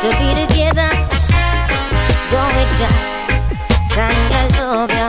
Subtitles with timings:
[0.00, 0.90] to be together.
[2.30, 2.90] Go with ya,
[3.90, 5.08] time I love ya.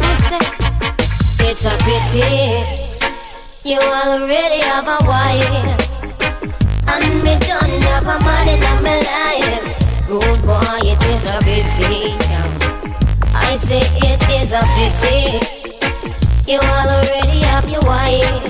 [0.00, 0.42] Listen,
[1.40, 2.88] it's a pity
[3.68, 5.76] you already have a wife,
[6.88, 10.08] and me don't have a man in my life.
[10.08, 12.16] Good boy, it is a pity.
[13.34, 15.36] I say it is a pity.
[16.50, 18.44] You already have your wife,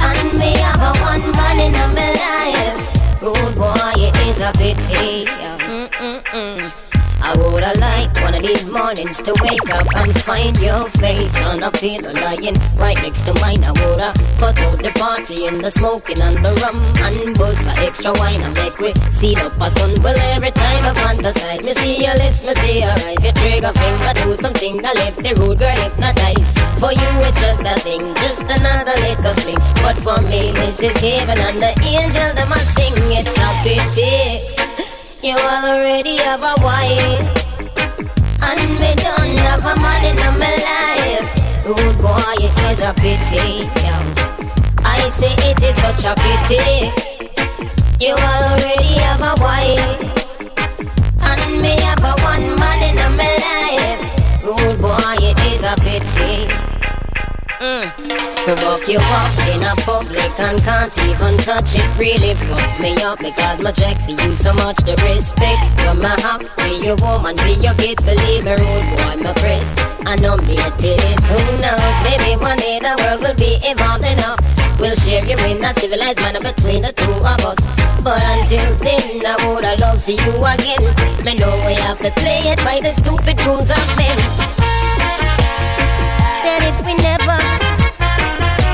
[0.00, 2.89] and me have a one man in my life.
[4.42, 5.26] A pity.
[5.26, 6.89] Mm-mm-mm.
[7.30, 11.62] I woulda liked one of these mornings to wake up and find your face on
[11.62, 13.62] a pillow lying right next to mine.
[13.62, 14.10] I woulda
[14.42, 18.42] cut out the party and the smoking and the rum and bust a extra wine
[18.42, 20.02] and make we see up a sun.
[20.02, 23.72] Well, every time I fantasize, me see your lips, me see your eyes, your trigger
[23.78, 26.50] finger do something that left the road girl hypnotized.
[26.82, 29.62] For you, it's just a thing, just another little fling.
[29.86, 32.90] But for me, this is heaven and the angel that must sing.
[33.14, 34.69] It's a pity.
[35.22, 37.20] You already have a wife,
[38.40, 41.28] and me don't have a man in my life.
[41.66, 43.68] Rude boy, it is a pity.
[43.84, 44.00] Yeah.
[44.82, 46.88] I say it is such a pity.
[48.02, 50.00] You already have a wife,
[51.20, 54.02] and me have a one man in my life.
[54.42, 56.69] Rude boy, it is a pity.
[57.60, 57.92] Mm.
[57.92, 61.84] To walk you up in a public and can't even touch it.
[62.00, 65.60] Really fuck me up because my check for you so much the respect.
[65.84, 69.76] You my have be your woman be your kids believe me rude boy my press
[70.08, 71.96] I know me a titties who knows?
[72.00, 74.40] Maybe one day the world will be evolved enough.
[74.80, 77.60] We'll share you in a civilized manner between the two of us.
[78.00, 80.80] But until then I woulda love see you again.
[81.28, 84.69] Me know we have to play it by the stupid rules of men
[86.42, 87.36] Said if we never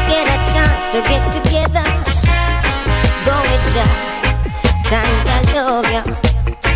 [0.09, 1.85] get a chance to get together,
[3.27, 3.87] go with ya.
[4.91, 6.03] Ya.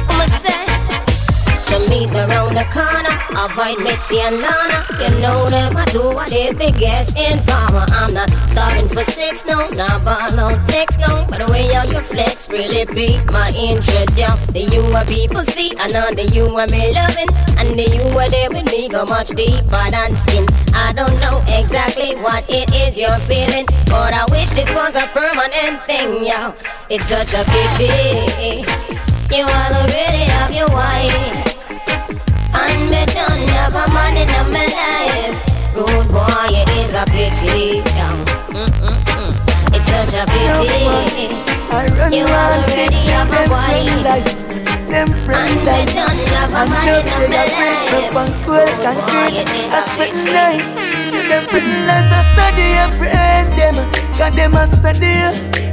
[0.08, 0.69] I'ma say,
[1.70, 3.14] so meet me around the corner.
[3.38, 4.80] Avoid Mitzi and Lana.
[5.00, 7.86] You know them, I do what they biggest informer.
[7.94, 10.34] I'm not starving for sex, no, not ball
[10.68, 11.24] next, no.
[11.30, 14.34] But the way how you flex really beat my interest, yeah.
[14.50, 17.30] The you are people see, I know the you are me loving.
[17.58, 20.46] And the you are there with me go much deeper than skin.
[20.74, 25.06] I don't know exactly what it is you're feeling, but I wish this was a
[25.14, 26.52] permanent thing, yeah.
[26.88, 28.66] It's such a pity.
[29.30, 31.49] You already have your wife.
[32.54, 35.36] And me don't have a man in my life.
[35.74, 37.82] Rude boy, it is a pity.
[37.96, 38.24] Yeah.
[38.50, 39.30] Mm-mm-mm.
[39.72, 41.30] It's such a pity.
[41.70, 44.26] I run You already have a wife.
[44.90, 45.94] them friend And me life.
[45.94, 47.54] don't have a I man in my life.
[47.94, 49.34] up and Rude and boy, good.
[49.38, 52.10] it is I spend nights teaching them friend life.
[52.10, 53.76] I study and friend them,
[54.18, 55.14] got them a study.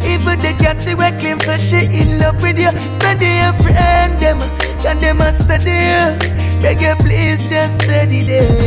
[0.07, 2.69] Even the cat see we claim so she in love with you.
[2.93, 4.37] Study and friend them,
[4.83, 6.36] got them a study.
[6.61, 8.57] Beg you please just study them.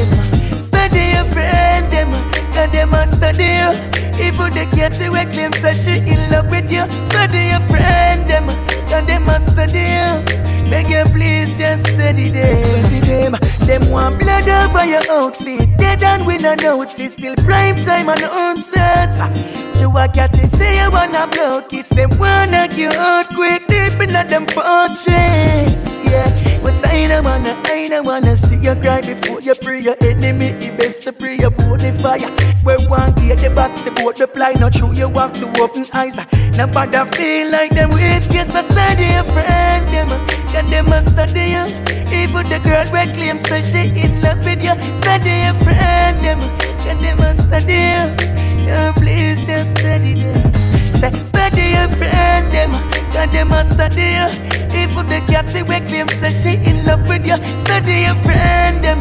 [0.61, 2.11] Study your friend them,
[2.55, 3.45] got them a study.
[3.45, 3.71] you.
[4.21, 6.85] Even the see we claim so she in love with you.
[7.07, 8.47] Study your friend them,
[8.89, 10.50] got them a study.
[10.69, 12.57] Beg you please just steady them.
[12.57, 13.33] Study them.
[13.67, 15.79] Them want blood over your outfit.
[15.79, 17.15] They done we no notice.
[17.15, 19.15] Still prime time and onset.
[19.75, 24.01] So I got to say I wanna blow kiss them wanna get out quick deep
[24.01, 25.99] in them fortunes.
[26.05, 29.97] Yeah, but I don't wanna, I don't wanna see you cry before you pray your
[30.03, 30.49] enemy.
[30.61, 32.31] It best to pray about the fire.
[32.63, 34.93] Where one gear the box, the boat, the ply, not true.
[34.93, 36.19] You have to open eyes.
[36.57, 40.50] Nobody feel like them with yes, I study a friend them.
[40.53, 41.65] Can them a study you?
[42.11, 44.75] Even the girl we claim say she in love with you.
[44.97, 46.41] Study your friend them.
[46.83, 48.05] Can them a study you?
[48.67, 50.53] Yeah, please just study them.
[50.55, 52.71] Say study a friend them.
[53.13, 54.29] Can them a study you?
[54.75, 57.37] Even the cat say we claim say she in love with you.
[57.59, 58.99] Study a friend them.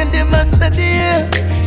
[0.00, 0.96] Can them a study?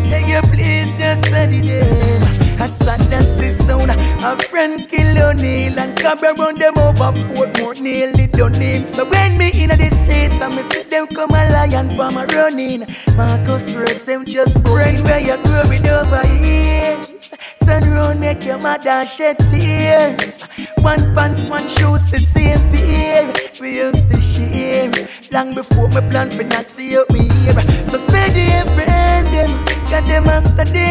[0.10, 2.60] Yeah, you please just study them.
[2.60, 3.92] I sat that's the sound.
[3.92, 8.88] A friend kill O'Neal and come around them over Portmore nearly done him.
[8.88, 12.26] So when me in the streets, I me see them come a lion for my
[12.34, 12.88] running.
[13.16, 17.36] Marcus words them just brain where you growing over years.
[17.64, 20.42] Turn around, make your mother shed tears.
[20.80, 23.32] One pants, one shoes, the same pair.
[23.62, 24.92] We used to share
[25.32, 27.62] long before me plan for not see you me here.
[27.88, 29.52] So steady and friend them,
[29.90, 30.88] got them a study.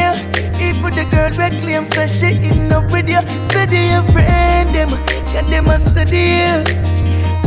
[0.62, 3.20] Even the girl we claim say she in love with you,
[3.76, 4.90] and friend them,
[5.32, 6.42] got them a study.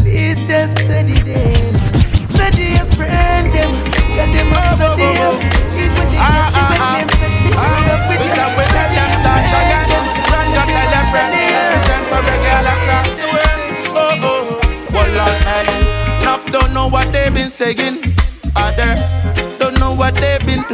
[0.01, 4.04] Please just study them, study and friend them,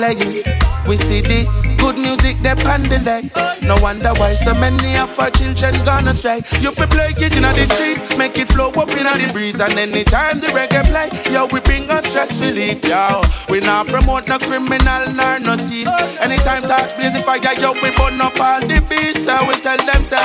[0.01, 1.45] We see the
[1.77, 3.21] good music they on day.
[3.61, 6.41] No wonder why so many of our children gonna astray.
[6.57, 9.77] You fi play it in the streets, make it flow up in the breeze, and
[9.77, 13.21] anytime the reggae play, yo we bring us stress relief, yo.
[13.47, 15.87] We not promote no criminal nor no thief.
[16.19, 19.25] Anytime touch blaze the fire, yo we burn up all the beasts.
[19.29, 20.17] So we tell them say,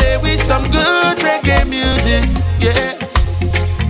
[0.00, 2.24] play with some good reggae music,
[2.56, 2.96] yeah.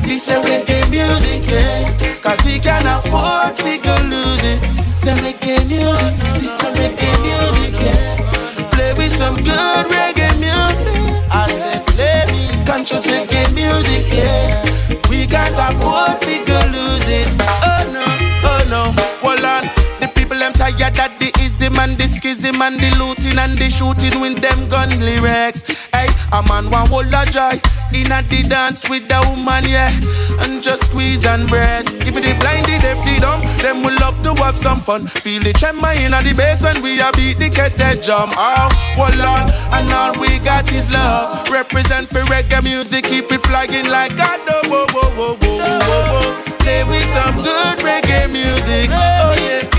[0.02, 1.94] This a reggae music, yeah.
[2.20, 4.87] Cause we can afford to go lose it.
[5.06, 8.70] A reggae music, this a reggae music, yeah.
[8.72, 11.24] Play with some good reggae music.
[11.30, 14.62] I said, play me conscious reggae music, yeah.
[15.08, 17.26] We can't afford to lose it.
[17.40, 18.04] Oh no,
[18.44, 18.92] oh no,
[19.26, 19.70] hold on.
[20.00, 21.32] The people them tired that the
[21.78, 25.62] man, the schism and the looting and the shooting with them gun lyrics.
[25.94, 27.54] Hey, a man want hold a joy
[27.94, 29.94] in a the dance with the woman, yeah.
[30.42, 31.94] And just squeeze and breast.
[32.02, 35.06] If it blind, the deaf, the dumb, them will love to have some fun.
[35.06, 38.32] Feel the tremor in the bass when we are beat the kettle jump.
[38.34, 39.46] Oh, hold on,
[39.78, 41.48] and all we got is love.
[41.48, 44.40] Represent for reggae music, keep it flying like God.
[44.66, 46.42] Whoa, whoa, whoa, whoa, whoa, whoa.
[46.58, 48.90] Play with some good reggae music.
[48.90, 49.77] Oh, yeah.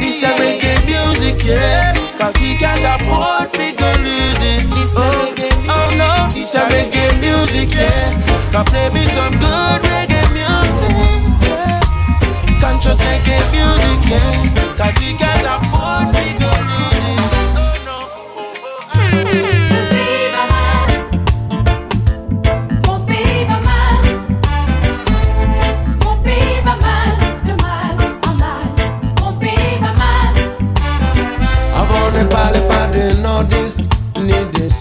[0.00, 1.92] This a reggae music, yeah.
[2.18, 4.66] Cause we can't afford to go lose it.
[4.94, 5.34] Oh,
[5.68, 8.50] oh no, this a reggae music, yeah.
[8.50, 10.94] Can play me some good reggae music,
[11.42, 11.80] yeah.
[12.60, 14.76] Conscious reggae music, yeah.
[14.76, 17.20] Cause we can't afford to go lose it.
[17.56, 19.51] Oh no.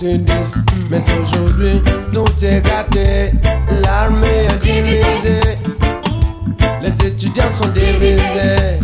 [0.02, 0.58] Sudistes,
[0.90, 1.82] mais aujourd'hui
[2.14, 3.32] tout est gâté.
[3.84, 5.58] L'armée est divisée,
[6.82, 8.80] les étudiants sont divisés,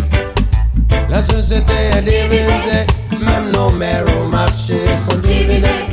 [1.10, 2.86] la société est divisée,
[3.20, 5.87] même nos mères au marché sont divisés.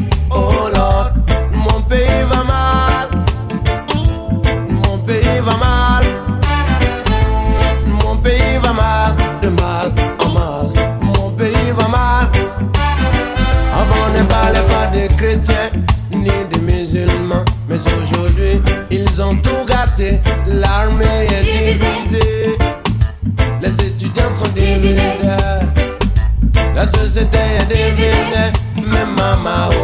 [27.18, 29.83] Est divisée, même maman au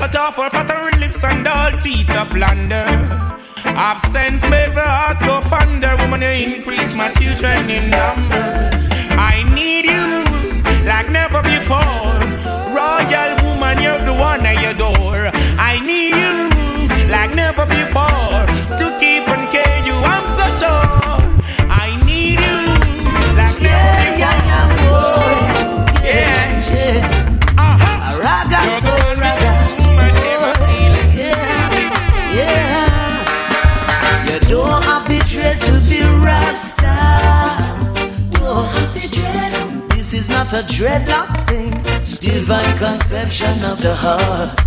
[0.00, 2.86] cut off all flattering lips and all teeth of plunder.
[3.76, 5.94] Absence make the heart go fonder.
[6.00, 8.46] Woman, you increase my children in number.
[9.32, 10.06] I need you
[10.90, 12.16] like never before.
[12.72, 15.30] Royal woman, you're the one I adore.
[15.70, 18.49] I need you like never before
[40.52, 41.70] not a dreadlocks thing.
[42.20, 44.58] Divine conception of the heart.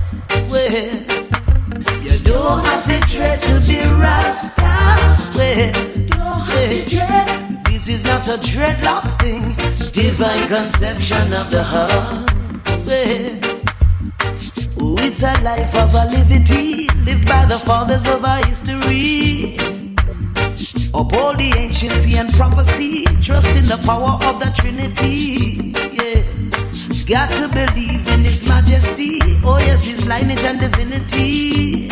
[0.50, 0.72] Well,
[2.04, 4.64] you don't have to dread to be Rasta.
[5.36, 5.74] Well,
[6.48, 9.56] well, this is not a dreadlocks thing.
[9.92, 12.32] Divine conception of the heart.
[12.86, 13.40] Well,
[14.86, 19.58] Oh, it's a life of a liberty, lived by the fathers of our history.
[20.96, 25.74] Uphold the anciency and prophecy, trust in the power of the Trinity.
[25.98, 26.22] Yeah.
[27.08, 31.88] Got to believe in His majesty, oh yes, His lineage and divinity.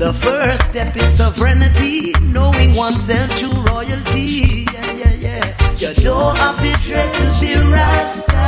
[0.00, 4.66] The first step is sovereignty, knowing oneself true royalty.
[4.72, 5.90] Yeah, yeah, yeah.
[5.90, 8.46] You don't have to dread to be Rasta.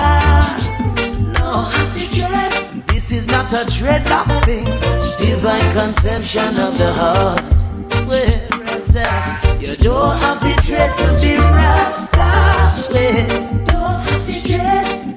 [1.38, 2.88] No, have to dread.
[2.88, 4.64] this is not a dreadlocks thing.
[5.18, 7.42] Divine conception of the heart.
[8.08, 8.41] Well,
[8.94, 12.28] Rasta, you don't have to dread to be Rasta.
[12.92, 14.04] Well,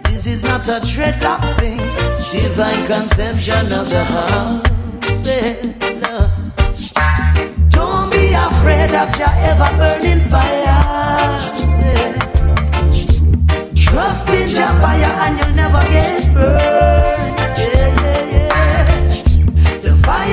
[0.05, 1.77] this is not a dreadlocks thing.
[2.31, 4.71] Divine conception of the heart.
[6.01, 6.29] No.
[7.69, 10.81] Don't be afraid of your ever burning fire.
[11.81, 12.13] Well,
[13.75, 17.04] Trust in your fire and you'll never get burned.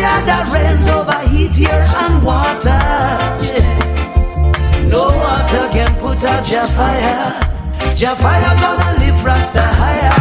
[0.02, 2.80] Fire that rains over heat, air, and water.
[3.46, 3.62] Yeah.
[4.90, 7.32] No water can put out your fire.
[7.96, 10.18] Your fire gonna lift Rasta higher.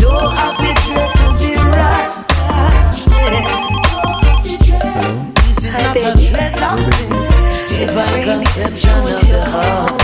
[0.00, 2.42] You don't have to try to be Rasta.
[3.22, 3.46] Yeah.
[5.34, 7.86] This is not a dreadlocks thing.
[7.86, 10.03] Divine conception of the heart.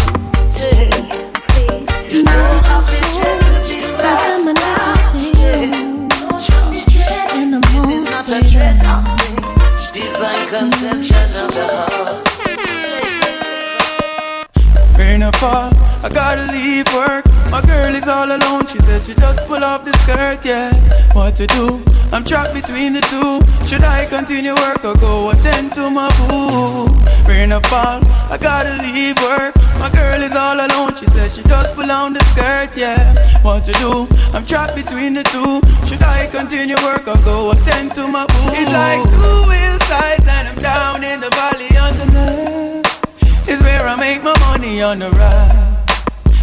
[19.61, 20.73] Pull off the skirt, yeah.
[21.12, 21.85] What to do?
[22.12, 23.45] I'm trapped between the two.
[23.69, 26.88] Should I continue work or go attend to my boo?
[27.29, 28.00] Rain or fall,
[28.33, 29.55] I gotta leave work.
[29.79, 33.12] My girl is all alone, she said she just pull on the skirt, yeah.
[33.43, 34.09] What to do?
[34.33, 35.61] I'm trapped between the two.
[35.88, 38.57] Should I continue work or go attend to my boo?
[38.57, 44.23] It's like two hillsides and I'm down in the valley underneath is where I make
[44.23, 45.60] my money on the ride.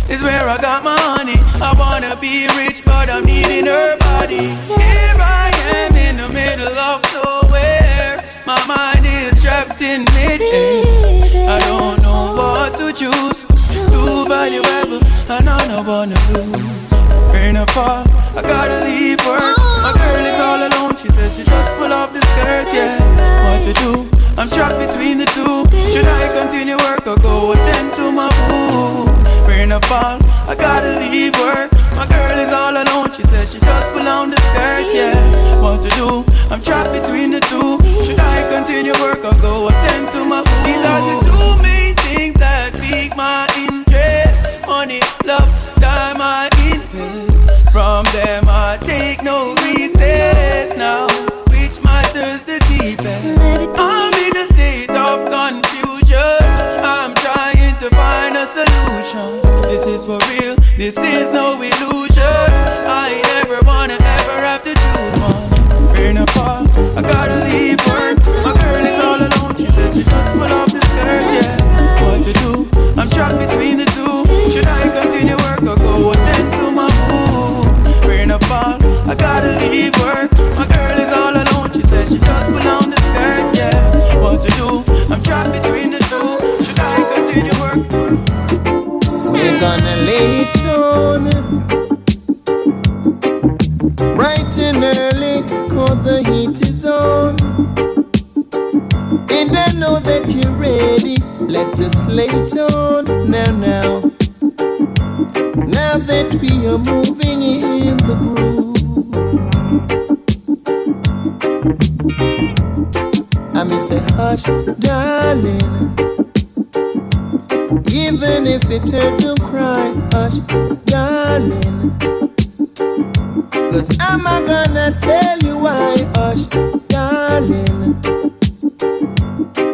[0.10, 1.36] Is where I got my honey.
[1.60, 4.56] I wanna be rich, but I'm needing her body.
[4.80, 8.24] Here I am in the middle of nowhere.
[8.48, 10.88] My mind is trapped in mid-air.
[11.36, 11.56] Eh?
[11.56, 13.44] I don't know what to choose.
[13.92, 16.88] Too valuable, and I don't wanna lose.
[17.34, 19.58] Rain or fall, I gotta leave work.
[19.60, 20.96] My girl is all alone.
[20.96, 22.96] She said she just pull off the skirt, yeah.
[23.44, 24.08] What to do?
[24.40, 25.68] I'm trapped between the two.
[25.92, 29.26] Should I continue work or go attend to my boo?
[29.58, 31.72] Rain or fall, I gotta leave work.
[31.98, 33.12] My girl is all alone.
[33.16, 35.18] She says she just pull on the skirt, yeah.
[35.64, 36.24] What to do?
[36.54, 37.82] I'm trapped between the two.
[38.06, 40.62] Should I continue work or go attend to my boo?
[40.62, 44.68] These are the two main things that pique my interest.
[44.68, 45.50] Money, love,
[45.82, 46.57] time I
[60.88, 62.48] this is no illusion.
[62.88, 65.94] I never wanna ever have to choose one.
[65.94, 66.63] Rain or fall,
[66.98, 68.07] I gotta leave work.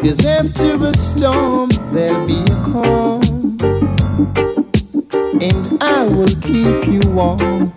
[0.03, 3.23] Cause after a storm, there'll be a calm.
[6.94, 7.74] You warm,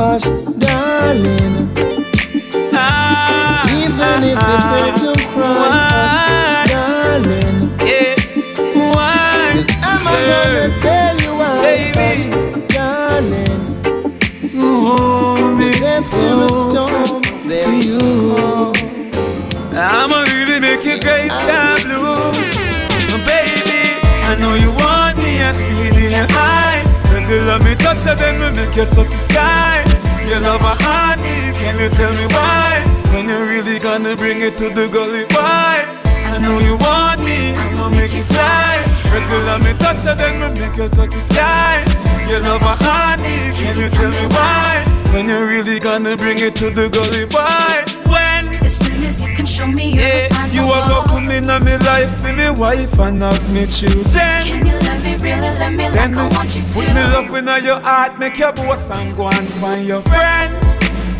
[0.00, 0.39] hush,
[52.96, 54.42] me wife and have me children.
[54.42, 57.26] Can you let me really let me Then like I want you put me love
[57.26, 57.36] to?
[57.36, 60.54] in your heart, make your boss and go and find your friend.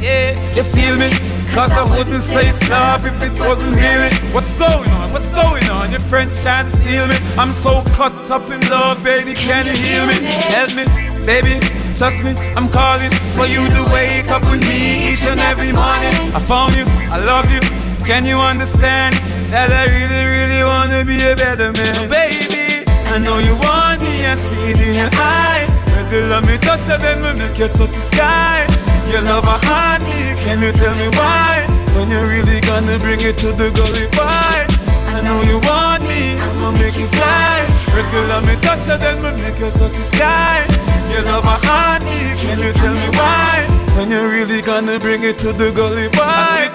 [0.00, 1.10] Yeah, you feel me?
[1.50, 4.10] Cause I wouldn't say it's love if it wasn't really.
[4.32, 5.12] What's going on?
[5.12, 5.90] What's going on?
[5.90, 7.16] Your friends trying to steal me.
[7.36, 9.34] I'm so caught up in love, baby.
[9.34, 10.14] Can you hear me?
[10.54, 10.84] Help me,
[11.26, 11.58] baby.
[11.96, 16.14] Trust me, I'm calling for you to wake up with me each and every morning.
[16.34, 17.60] I found you, I love you.
[18.06, 19.14] Can you understand
[19.50, 22.86] that I really, really wanna be a better man, oh, baby?
[23.10, 25.66] I know you want me, I see it in your eye.
[26.10, 28.66] You love me, touch her, then we make you touch the sky.
[29.10, 31.66] You love heart, me, can you tell me why?
[31.94, 34.70] When you really gonna bring it to the gully fight?
[35.10, 37.66] I know you want me, I'ma make you fly.
[37.94, 40.66] Regular me touch her, then we make you touch the sky.
[41.10, 41.58] You love my
[42.06, 43.66] me, can you tell me why?
[43.98, 46.70] When you really gonna bring it to the gully why?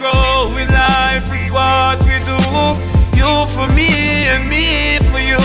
[0.53, 2.37] We life, is what we do.
[3.17, 3.89] You for me
[4.33, 5.41] and me for you.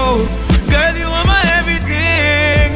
[0.68, 2.70] Girl, you are my everything.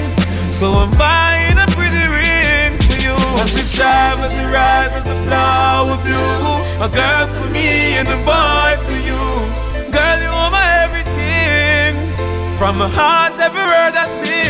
[0.49, 3.17] So I'm buying a pretty ring for you.
[3.43, 6.85] As we strive, as we rise, as the flower blue.
[6.87, 9.23] A girl for me and a boy for you.
[9.93, 11.93] Girl, you are my everything.
[12.59, 14.44] From my heart, every word I sing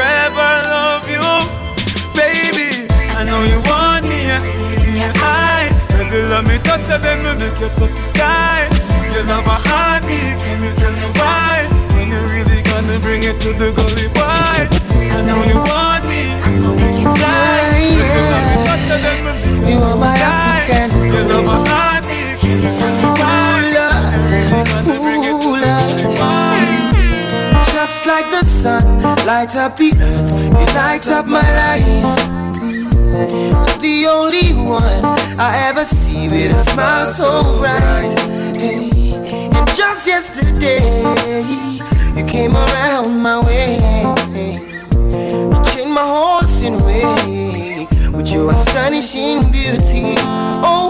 [0.00, 1.20] forever love you,
[2.16, 2.88] baby.
[3.12, 5.68] I know you want me, I see it in your eye.
[5.92, 8.64] When you love me, touch her, then we make you touch the sky.
[9.12, 11.68] You love my heart, can you tell me why?
[11.92, 14.68] When you really gonna bring it to the gully, why?
[15.16, 17.60] I know you want me, I'll make you fly.
[17.76, 20.64] When you love me, touch her, then we make you touch the sky.
[21.12, 22.04] You love my heart,
[22.40, 22.89] can you tell me why?
[29.60, 31.84] Up the earth, you light up my life.
[33.82, 35.04] The only one
[35.38, 38.08] I ever see with a smile so bright.
[38.56, 40.80] And just yesterday,
[42.16, 43.76] you came around my way.
[45.12, 50.14] You changed my horse in way with your astonishing beauty.
[50.64, 50.89] Oh,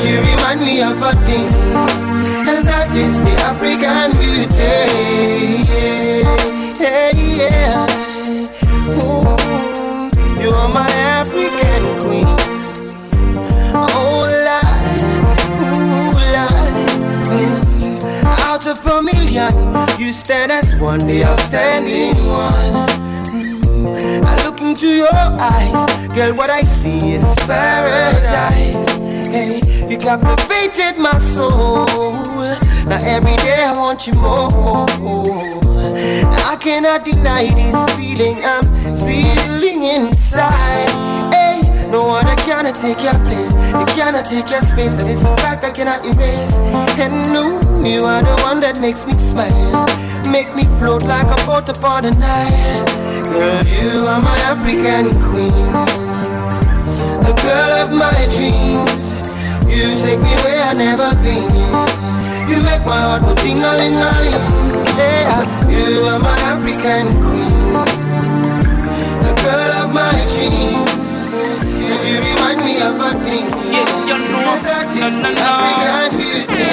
[0.00, 1.52] You remind me of a thing,
[2.48, 5.68] and that is the African beauty.
[6.80, 7.86] Yeah, yeah.
[9.02, 9.36] Ooh,
[10.42, 12.26] you are my African queen.
[13.74, 15.02] Oh, Lord,
[15.60, 16.74] ooh, Lord.
[17.28, 18.02] Mm.
[18.24, 19.52] Out of a million,
[20.00, 22.88] you stand as one, the outstanding one.
[23.28, 24.24] Mm.
[24.24, 26.34] I look into your eyes, girl.
[26.34, 29.01] What I see is paradise.
[29.32, 31.86] You captivated my soul.
[32.84, 34.86] Now every day I want you more.
[36.44, 38.62] I cannot deny this feeling I'm
[38.98, 41.32] feeling inside.
[41.32, 43.54] Hey, no one I cannot take your place.
[43.72, 44.96] You cannot take your space.
[44.96, 46.58] That is a fact I cannot erase.
[47.00, 49.86] And no, you are the one that makes me smile.
[50.30, 52.84] Make me float like a boat upon the Nile.
[53.24, 55.72] Girl, you are my African queen.
[57.24, 59.11] The girl of my dreams.
[59.72, 61.48] You take me where I've never been.
[62.48, 64.44] You make my heart go ding a ling a ling.
[65.00, 67.72] Yeah, you are my African queen.
[69.24, 71.24] The girl of my dreams.
[72.04, 73.48] You remind me of a thing.
[73.72, 74.60] Yeah, you know.
[74.60, 75.32] That is no.
[75.32, 76.68] African beauty.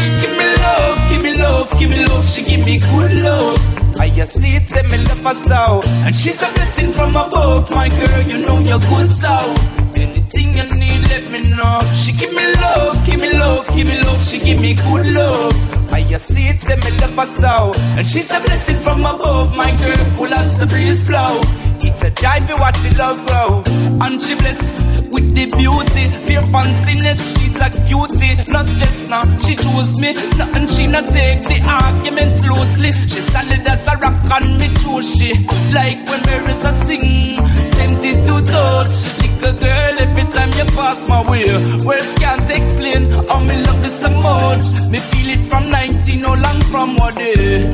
[0.00, 2.24] She give me love, give me love, give me love.
[2.26, 3.58] She give me good love.
[4.00, 5.80] I just see it, say me love her so.
[6.06, 7.70] And she's a blessing from above.
[7.70, 9.54] My girl, you know you're good so.
[9.94, 11.80] Anything you need, let me know.
[11.96, 14.22] She give me love, give me love, give me love.
[14.22, 15.92] She give me good love.
[15.92, 17.72] I just see it, say me love her so.
[17.96, 19.56] And she's a blessing from above.
[19.56, 21.40] My girl, full as the breeze flow.
[21.84, 23.62] It's a joy to watch the love grow.
[24.00, 26.04] And she bless with the beauty.
[26.26, 28.36] Pure fanciness, she's a cutie.
[28.50, 30.14] Not just now, she choose me.
[30.38, 32.92] Nothing she not take the argument closely.
[33.08, 35.34] She solid as a rock and me choose she.
[35.72, 37.36] Like when is a sing,
[37.76, 38.96] tempted to touch.
[39.20, 41.44] Little girl, every time you pass my way.
[41.84, 44.64] Words can't explain how me love you so much.
[44.90, 47.70] Me feel it from 19, no long from one day.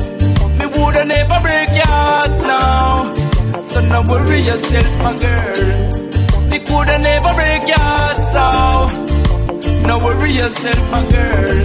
[0.57, 3.63] Me woulda never break your heart now.
[3.63, 6.08] So no worry yourself, my girl.
[6.49, 11.57] Me coulda never break your heart, so no worry yourself, my girl.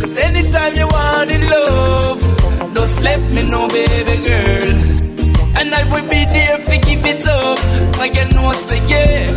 [0.00, 2.20] Cause anytime you want in love,
[2.74, 4.72] just let me know, baby girl.
[5.58, 7.58] And I will be there to give it up.
[7.98, 9.30] Like you know, say yeah.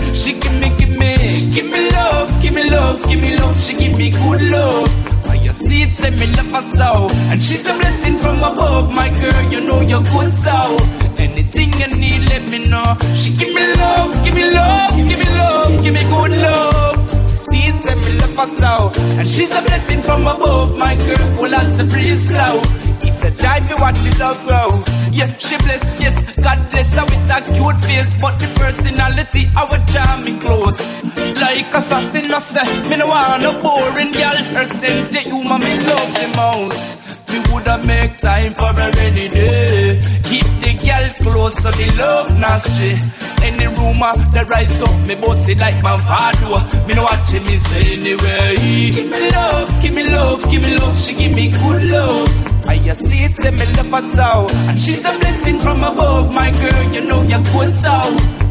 [6.56, 9.52] And she's a blessing from above, my girl.
[9.52, 10.78] You know you're good so.
[11.18, 12.96] Anything you need, let me know.
[13.16, 17.10] She give me love, give me love, give me love, give me good love.
[17.36, 18.92] See it, me love her so.
[19.18, 21.36] And she's a blessing from above, my girl.
[21.38, 22.62] Full as the breeze flow.
[23.02, 24.70] It's a joy to watch it love grow.
[25.14, 29.64] Yeah, she bless, yes, God bless her with a cute face, but the personality I
[29.70, 31.04] would jam me close.
[31.40, 34.38] Like assassin, no say, me no want no boring girl.
[34.58, 37.03] Her sense, yeah, you me love the most.
[37.34, 40.00] Me woulda make time for her any day.
[40.30, 42.98] Keep the girl close so the love not stray.
[43.42, 46.62] Any rumor that rise up, me boss it like my father.
[46.88, 48.92] Me no watch me say anyway.
[48.94, 50.96] Give me love, give me love, give me love.
[50.96, 52.30] She give me good love.
[52.68, 56.34] I just see it, say me love her so And she's a blessing from above
[56.34, 57.92] My girl, you know you're good so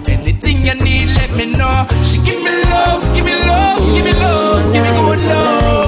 [0.07, 4.13] Anything you need, let me know She give me love, give me love, give me
[4.13, 5.82] love Give me good love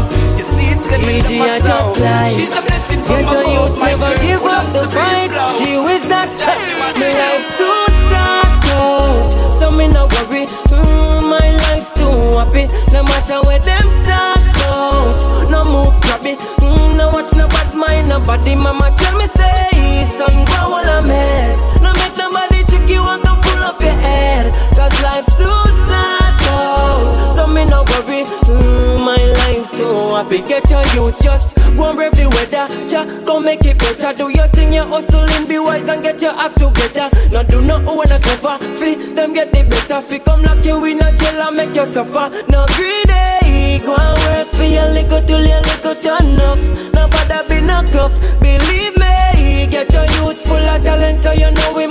[0.85, 3.91] It, say me love I just like She's a blessing from above on youth, My
[3.97, 5.33] never girl, give up the fight.
[5.57, 7.71] She is that Tell me what My you life so
[8.13, 10.45] sad out So me no worry.
[10.69, 12.69] Mm, My life so happy.
[12.93, 15.51] No matter where them talk about.
[15.51, 18.55] No move grabby mm, No watch no bad mind Nobody.
[18.55, 21.81] Mama tell me say Son go all a mess.
[21.81, 22.54] No make nobody
[22.95, 24.55] you and come full up your head.
[24.79, 30.39] Cause life's too sad out So me no worry mm, My life so happy.
[30.47, 32.67] Get your youth just and brave the weather.
[32.87, 34.13] Cha, go make it better.
[34.15, 37.11] Do your thing, you hustling Be wise and get your act together.
[37.33, 40.01] No do not when a clever Fi, them get the better.
[40.03, 42.31] Fi come lock you in a jail and make you suffer.
[42.51, 46.63] No greedy Go and work for your little till your little turn off.
[46.95, 48.15] No bother be no gruff.
[48.41, 51.87] Believe me Get your youth full of talent So you know we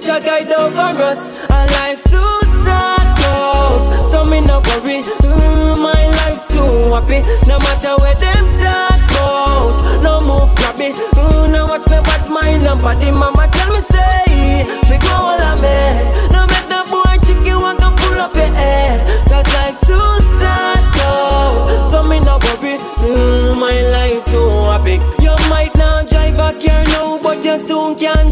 [0.00, 1.48] Shall guide over us.
[1.50, 2.18] Our life's too
[2.64, 5.02] sad out So me no worry.
[5.02, 7.20] Mm, My life's too happy.
[7.46, 10.02] No matter where them talk about.
[10.02, 10.92] No move grabby.
[11.14, 15.60] Mm, No watch no bad mind Nobody mama tell me say We go all a
[15.60, 16.32] mess.
[16.32, 19.06] No make the boy chick you want to pull up your head.
[19.28, 20.10] Cause life's too
[20.40, 22.78] sad out So me no worry.
[23.04, 24.98] Mm, My life's so happy.
[25.22, 28.29] You might not drive a car now But you soon can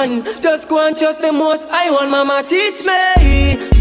[0.00, 1.68] Just go and trust the most.
[1.68, 2.96] I want mama teach me.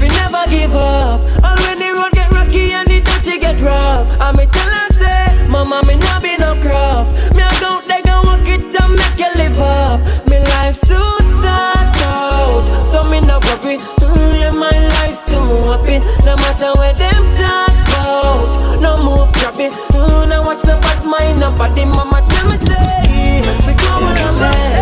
[0.03, 1.23] We never give up.
[1.47, 4.89] And when the road get rocky and the dirty get rough, I me tell her
[4.91, 7.15] say, mama me not be no craft.
[7.35, 10.03] Me I go they go walk it and make you live up.
[10.27, 10.99] Me life's too
[11.39, 13.79] sad out, so me not worry.
[13.79, 15.39] Mm, yeah, my life's too
[15.71, 16.03] happy.
[16.27, 19.71] No matter where them talk about, no move dropping.
[19.95, 24.78] Mm, now watch the bad mind, nobody mama tell me say, we go on a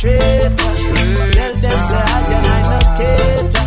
[0.00, 0.56] traitor.
[1.36, 3.66] Tell them say I'm I no cater.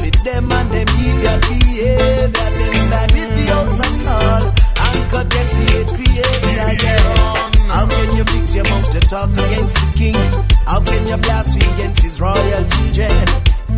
[0.00, 4.42] With them and them media behavior, them side with the house of Saul.
[4.88, 6.72] Anchored against the creator.
[6.80, 7.44] Yeah.
[7.68, 10.20] How can you fix your mouth to talk against the king?
[10.64, 13.26] How can you blaspheme against his royal children?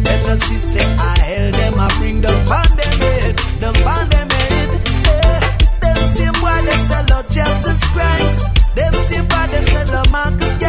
[0.05, 4.69] Them the see say I held them, I bring the pandemic, the pandemic.
[5.81, 8.51] Them see why they sell out Jesus Christ.
[8.77, 10.65] Them see why they sell out Marcus.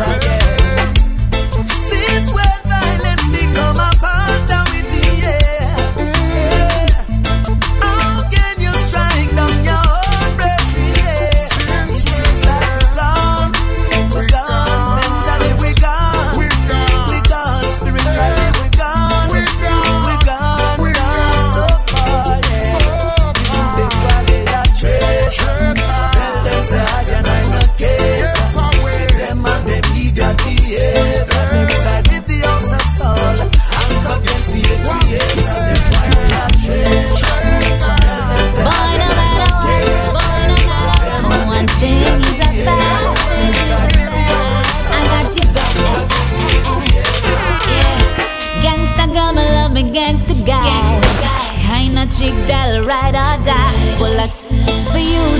[0.00, 0.27] Creator.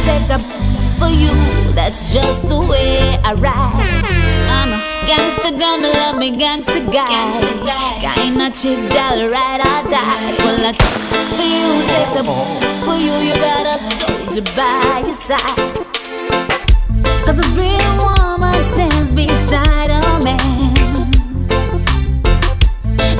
[0.08, 0.38] Take a
[0.98, 1.32] for you.
[1.78, 3.88] That's just the way I ride.
[4.56, 8.14] I'm a gangster, me love me gangsta guy.
[8.16, 10.34] Kinda chick that'll ride or die.
[10.44, 10.84] Well, that's
[11.36, 12.24] for you, take a
[12.84, 13.14] for you.
[13.28, 15.58] You got a soldier by your side.
[17.24, 20.76] Cause a real woman stands beside a man.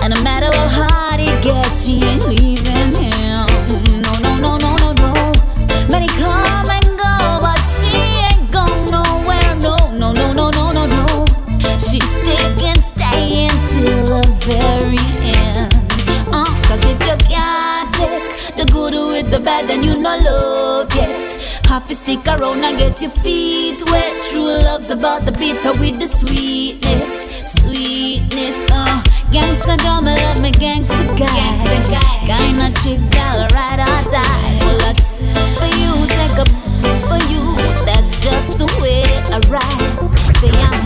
[0.02, 2.47] And no matter how hard it gets, she ain't leaving
[20.16, 21.18] no love yet.
[21.88, 24.22] To stick around and get your feet wet.
[24.30, 27.12] True love's about the bitter with the sweetness,
[27.56, 28.56] sweetness.
[28.70, 29.00] Uh,
[29.32, 31.68] gangsta me love me gangsta guy.
[32.26, 34.58] Kinda chick that'll ride or die.
[34.60, 35.16] Well, that's
[35.56, 36.46] for you, take a
[37.08, 37.42] for you.
[37.86, 39.96] That's just the way I ride.
[40.40, 40.77] Say I'm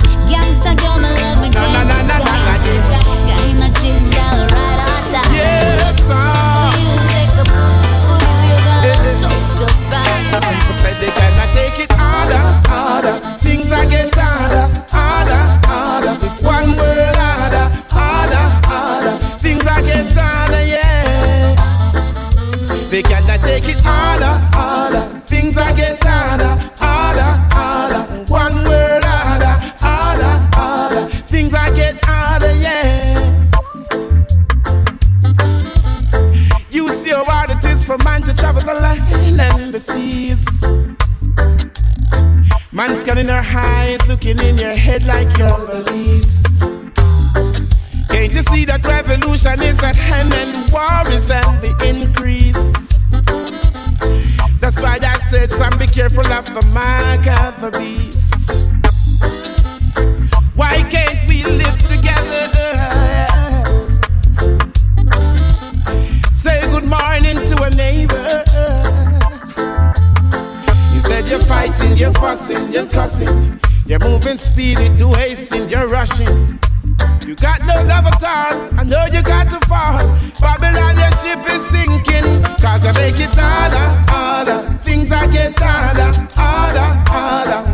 [43.42, 46.42] eyes, looking in your head like you're Elise.
[48.10, 52.98] Can't you see that revolution is at hand and war is on the increase?
[54.60, 58.81] That's why I said, son, be careful of the mark of the beast.
[71.32, 73.58] You're fighting, you're fussing, you're cussing.
[73.86, 76.58] You're moving speedy, too hasty, you're rushing.
[77.26, 78.54] You got no love at all.
[78.78, 79.96] I know you got to fall.
[80.42, 82.44] Babylon, your ship is sinking.
[82.60, 84.76] Cause you make it harder, harder.
[84.82, 87.71] Things are get harder, harder, harder.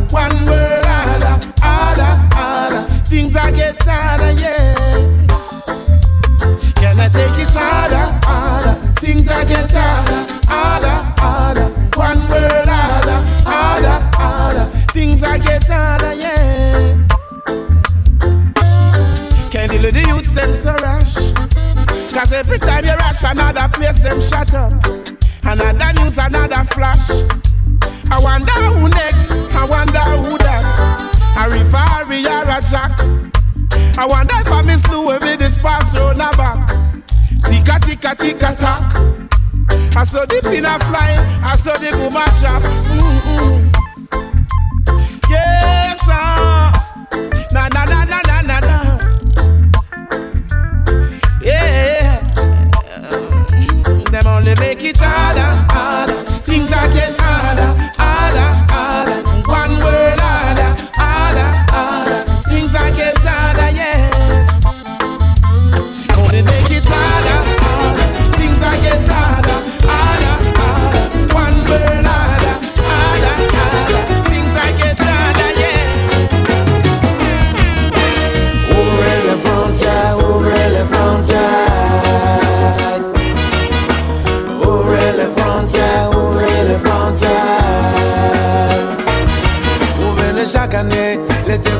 [22.19, 24.73] Cause every time you rush, another place, them shut up.
[25.43, 27.07] Another news, another flash.
[28.11, 30.63] I wonder who next, I wonder who that.
[31.39, 32.91] A referee or a jack.
[33.97, 36.67] I wonder if I miss Lou with this pass the back.
[37.45, 38.83] Ticka, ticka, ticka, tack.
[39.95, 42.61] I saw the pinna fly, I saw the boomer chop.
[42.99, 43.71] Mm-mm.
[45.29, 47.53] Yes, sir.
[47.53, 48.28] Na na na chaque
[54.39, 56.28] only make it harder, harder.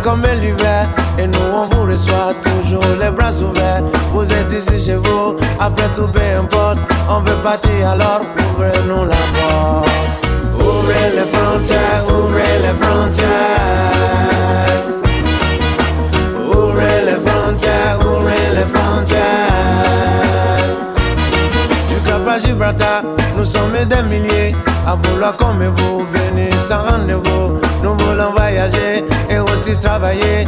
[0.10, 0.88] Comme l'hiver.
[1.20, 3.84] Et nous on vous reçoit toujours les bras ouverts.
[4.12, 6.80] Vous êtes ici chez vous, après tout peu importe.
[7.10, 9.90] On veut partir alors ouvrez-nous la porte.
[10.56, 13.28] Ouvrez les frontières, ouvrez les frontières.
[16.52, 19.20] Ouvrez les frontières, ouvrez les frontières.
[21.90, 23.04] Du Cap à Gibraltar,
[23.38, 24.56] nous sommes des milliers
[24.88, 27.69] à vouloir comme vous venir sans rendez-vous.
[28.28, 30.46] Voyager et aussi travailler.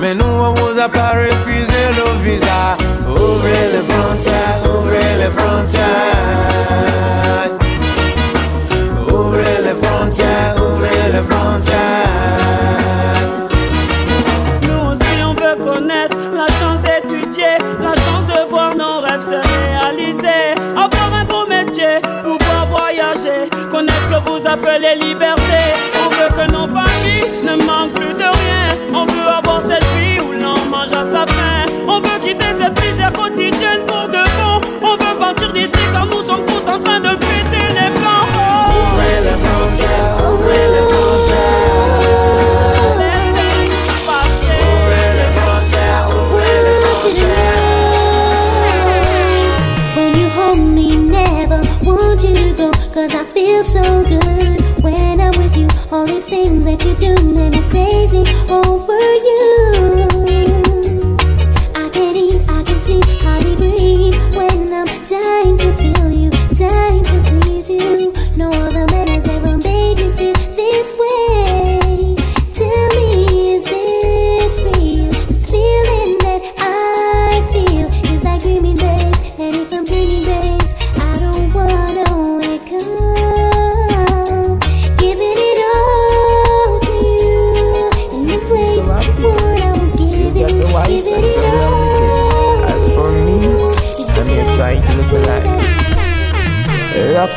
[0.00, 2.76] Mais nous, on vous a pas refusé le visa.
[3.08, 6.46] Ouvrez les frontières, ouvrez les frontières.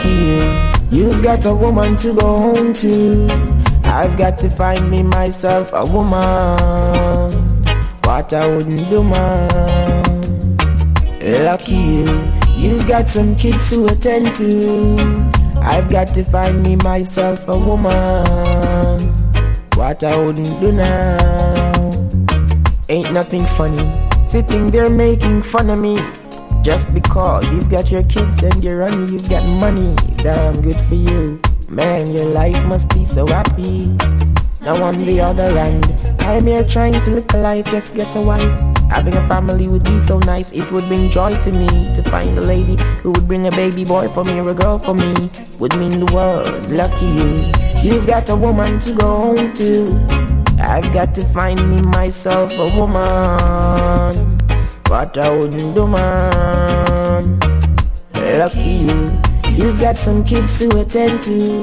[0.03, 0.43] You,
[0.91, 3.27] you've got a woman to go home to.
[3.83, 7.39] I've got to find me myself a woman.
[8.03, 10.57] What I wouldn't do, man.
[11.21, 12.21] Lucky you,
[12.57, 14.97] you've got some kids to attend to.
[15.61, 19.11] I've got to find me myself a woman.
[19.76, 21.69] What I wouldn't do now.
[22.89, 23.86] Ain't nothing funny.
[24.28, 26.01] Sitting there making fun of me.
[26.63, 29.95] Just because you've got your kids and you're on you've got money.
[30.18, 31.41] Damn good for you.
[31.68, 33.88] Man, your life must be so happy.
[34.62, 35.86] Now on the other hand,
[36.22, 38.53] I'm here trying to live a life, just get a wife.
[38.91, 42.38] Having a family would be so nice, it would bring joy to me to find
[42.38, 45.32] a lady who would bring a baby boy for me or a girl for me.
[45.57, 47.51] Would mean the world, lucky you.
[47.82, 49.97] You've got a woman to go home to.
[50.62, 54.38] I've got to find me myself a woman.
[54.86, 56.99] What I wouldn't do, man.
[58.39, 59.11] Lucky you.
[59.51, 61.61] You've got some kids to attend to.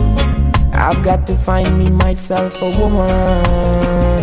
[0.74, 4.22] I've got to find me myself a woman.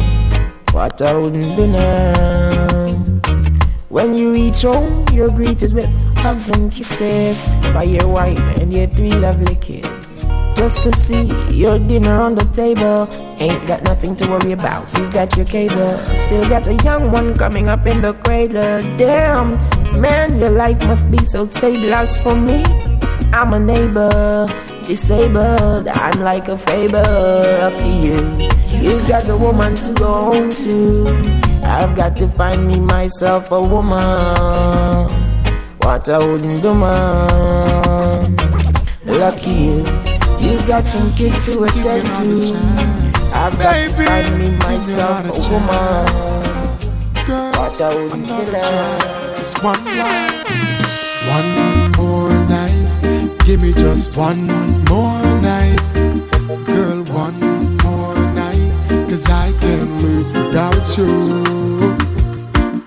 [0.71, 2.83] What I wouldn't do now.
[3.89, 8.85] When you reach home, you're greeted with hugs and kisses by your wife and your
[8.85, 10.21] three lovely kids.
[10.55, 13.09] Just to see your dinner on the table.
[13.41, 14.93] Ain't got nothing to worry about.
[14.95, 15.97] You got your cable.
[16.15, 18.83] Still got a young one coming up in the cradle.
[18.95, 19.57] Damn,
[19.93, 21.93] man, your life must be so stable.
[21.93, 22.63] As for me,
[23.33, 24.47] I'm a neighbor,
[24.85, 25.87] disabled.
[25.87, 27.73] I'm like a fable of
[28.03, 28.19] you.
[28.81, 31.07] You've got a woman to go home to.
[31.63, 35.09] I've got to find me myself a woman.
[35.77, 38.35] What I wouldn't do, man.
[39.05, 39.77] Lucky you.
[40.39, 42.53] You've got some kids to attend to.
[43.33, 46.32] I've got to find me myself a woman.
[47.73, 49.35] What I wouldn't do, man.
[49.35, 50.45] Just one life,
[51.27, 53.39] one more night.
[53.45, 54.45] Give me just one
[54.85, 55.81] more night,
[56.67, 57.01] girl.
[57.05, 57.39] One
[57.81, 61.97] more night, cause I can't live without you.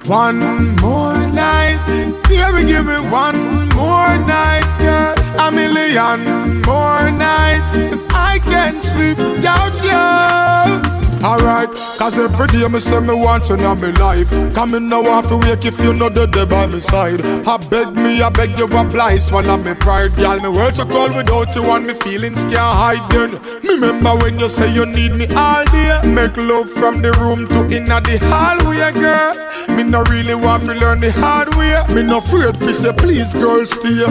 [0.07, 0.39] One
[0.77, 1.83] more night,
[2.29, 5.17] baby, give me one more night, girl.
[5.41, 10.96] A million more nights, cause I can't sleep without you.
[11.25, 14.31] Alright, cause every day me say me want you in my life.
[14.55, 17.21] Come in now off to wake if you know the day by my side.
[17.47, 20.39] I beg me, I beg you apply, swallow me pride, girl.
[20.41, 23.11] Me world so cold without you and me feelings can't hide.
[23.11, 26.01] Then me remember when you say you need me all day.
[26.05, 29.35] Make love from the room to inna the hallway, girl.
[29.77, 31.75] Me no really want to learn the hard way.
[31.95, 34.05] Me no afraid fi say please, girl, stay.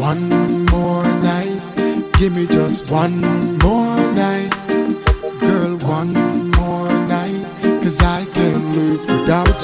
[0.00, 2.90] One more night, give me just.
[2.90, 3.20] One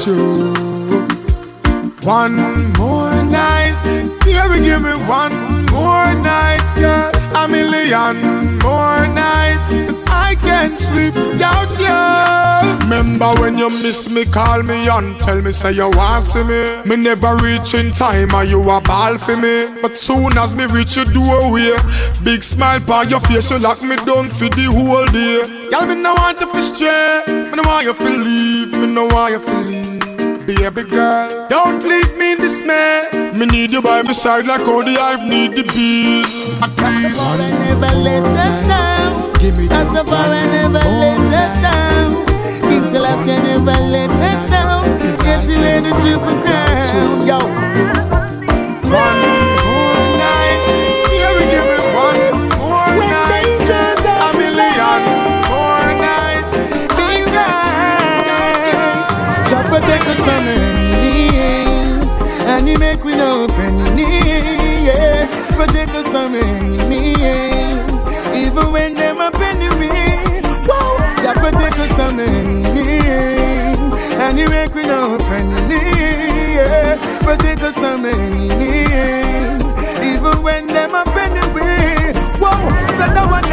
[0.07, 0.59] without.
[2.05, 2.37] One
[2.75, 3.75] more night,
[4.27, 5.33] yeah, we give me one
[5.73, 7.18] more night, girl.
[7.39, 12.79] A million more nights, cause I can't sleep without you.
[12.83, 16.83] Remember when you miss me, call me and tell me, say you want see me.
[16.85, 19.69] Me never reach in time, and you a ball for me.
[19.81, 21.77] But soon as me reach your doorway,
[22.25, 25.43] big smile on your face, you lock me down for the whole day.
[25.71, 29.07] Girl, me no want you to stray, me no want you to leave, me no
[29.07, 29.98] want you to leave
[30.49, 31.47] baby girl.
[31.49, 33.11] Don't leave me in dismay.
[33.35, 36.33] Me need you by my side like all the hive need the bees.
[36.77, 37.21] Please.
[37.21, 39.33] I never let us down.
[39.35, 42.25] Give me As the bar, I never let us down.
[42.63, 44.85] King Selassie never let us down.
[45.27, 47.27] Yes, he wear the triple crown.
[47.27, 47.88] Yo.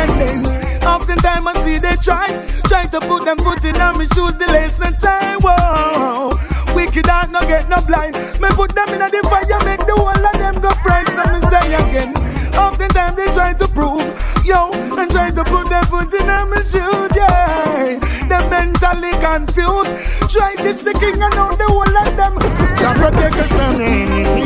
[0.10, 0.84] One.
[0.84, 2.28] Oftentimes I see they try,
[2.68, 5.36] try to put them foot in on me shoes, the lace and tie.
[5.42, 6.34] Whoa,
[6.76, 8.16] wicked heart no get no blind.
[8.42, 11.04] Me put them in the fire, make the whole of them go fry.
[11.06, 12.14] So me say again.
[12.56, 14.02] Oftentimes they try to prove,
[14.46, 18.00] yo, and try to put their foot in on me shoes, yeah.
[18.30, 19.92] Them mentally confused.
[20.32, 22.40] Try this the king and now the whole of them.
[22.80, 24.46] Jah protect us from enemy,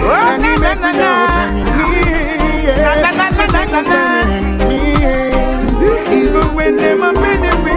[0.00, 1.33] and he make me know
[6.66, 7.73] Even when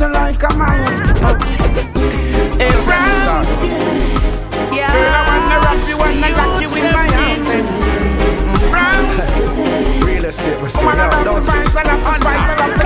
[0.00, 0.48] Like a
[2.86, 3.24] round
[4.74, 4.90] yeah.
[4.92, 7.06] Girl, I wanna wrap you, wanna lock you in my.
[8.70, 9.04] Brown
[10.06, 12.83] Real estate, we say Woman, I that, love don't the vibes, I it?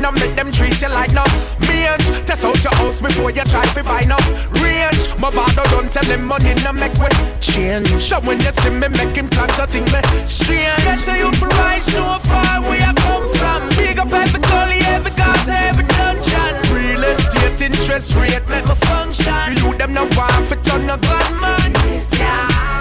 [0.00, 1.24] No, make them treat you like no
[1.60, 2.24] bitch.
[2.24, 4.16] Test out your house before you try to buy no
[4.62, 5.12] range.
[5.18, 7.88] My father don't tell him money no make way change.
[8.00, 10.82] So when you see me making plans, I think me strange.
[10.84, 13.60] Get to you for rise, no far where I come from.
[13.76, 16.52] Big up every gully, every Gaza, every dungeon.
[16.72, 19.44] Real estate interest rate make me function.
[19.60, 21.76] You them no want for turn a gunman.
[21.76, 22.79] I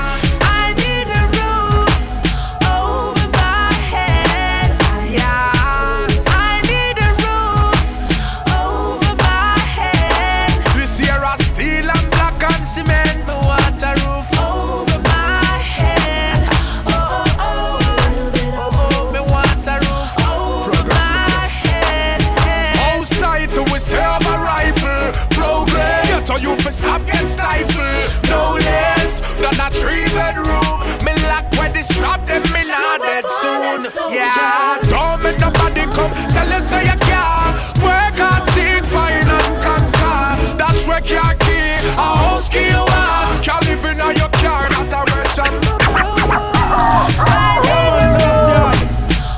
[29.69, 30.79] a three bedroom.
[31.05, 33.85] Me lock where this trap them me not dead soon.
[34.11, 34.79] Yeah.
[34.89, 37.53] Don't make nobody come tell you say you can't.
[37.83, 40.37] Work hard, seek, find and conquer.
[40.57, 41.77] That's where your key.
[41.97, 43.25] A house key you are.
[43.43, 44.69] Can't live in a your car.
[44.69, 45.53] That's a version.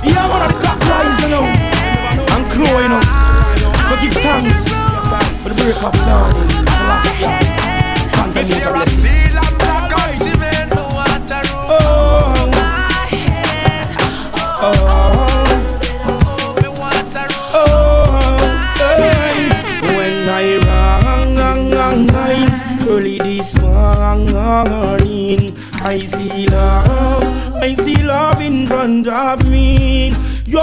[0.03, 1.45] Yeah, one of the top lines, you know.
[2.33, 3.03] And Chloe, you know.
[3.89, 4.63] So give thanks
[5.41, 6.50] for the break of dawn.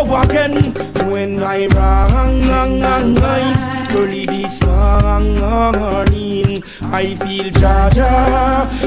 [0.09, 0.72] Walking
[1.11, 2.48] when I rang,
[3.22, 3.92] eyes.
[3.94, 7.90] Early this morning, I feel joy,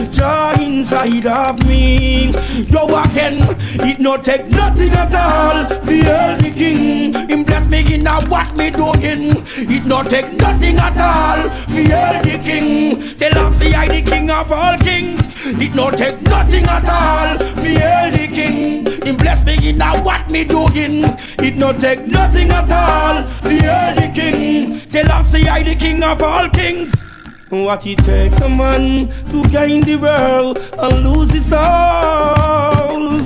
[0.09, 2.31] joy inside of me.
[2.67, 3.43] You're walking,
[3.87, 5.65] it not take nothing at all.
[5.85, 9.45] The king, him bless me in a what me doing.
[9.69, 11.49] It not take nothing at all.
[11.69, 15.29] The king, Selassie I the king of all kings.
[15.45, 17.37] It not take nothing at all.
[17.37, 18.80] The king,
[19.11, 21.03] him bless me in a what me doing.
[21.39, 23.23] It no take nothing at all.
[23.43, 26.93] The king, Selassie I the king of all kings.
[27.49, 33.25] What it takes a man to gain the world and lose his soul.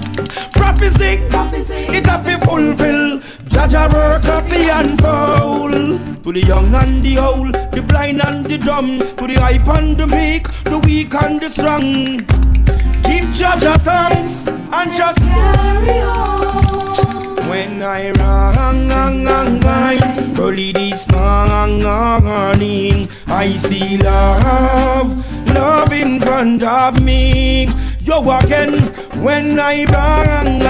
[0.51, 1.86] Prophecy, Prophecy.
[1.97, 3.19] it have to fulfill.
[3.47, 6.23] Jah Jah work have to unfold.
[6.23, 9.95] To the young and the old, the blind and the dumb, to the hype and
[9.95, 12.17] the meek, the weak and the strong.
[13.36, 17.36] Jah Jah thanks and just carry on.
[17.49, 18.89] When I rang,
[19.67, 21.83] eyes early this morning,
[23.27, 25.11] I see love,
[25.53, 27.67] love in front of me.
[27.99, 28.79] You're walking
[29.21, 30.61] when I rang,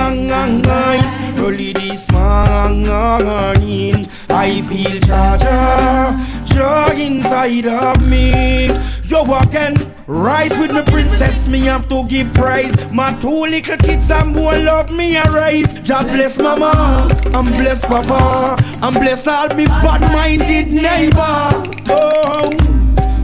[0.67, 8.94] eyes early this morning, I feel joy, joy inside of me.
[9.07, 9.75] You're walking
[10.07, 12.75] Rise with the princess, me have to give praise.
[12.91, 15.79] My two little kids and more love me a rise.
[15.79, 21.49] God bless mama, and bless papa, and bless all me bad-minded neighbor.
[21.89, 22.53] Oh,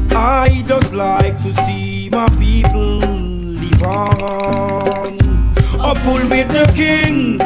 [0.10, 5.18] I just like to see my people live on.
[6.02, 7.38] Full with the king,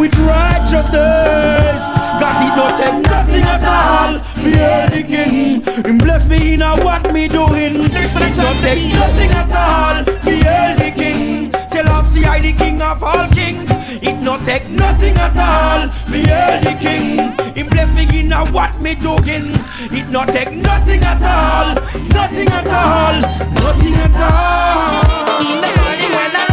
[0.00, 1.80] with righteousness.
[2.20, 4.18] Cause he don't take nothing at all.
[4.42, 5.62] Fear the king.
[5.84, 7.74] Him bless me in a what me doing.
[7.74, 10.04] He don't take nothing at all.
[10.24, 11.52] Fear the king.
[11.68, 13.70] Say Selassie I the king of all kings.
[14.02, 15.88] It not take nothing at all.
[16.10, 17.18] Fear the king.
[17.54, 19.52] Him bless me in a what me doing.
[19.92, 21.74] It not take nothing at all.
[22.08, 23.20] Nothing at all.
[23.64, 25.40] Nothing at all.
[25.52, 26.49] In the morning when I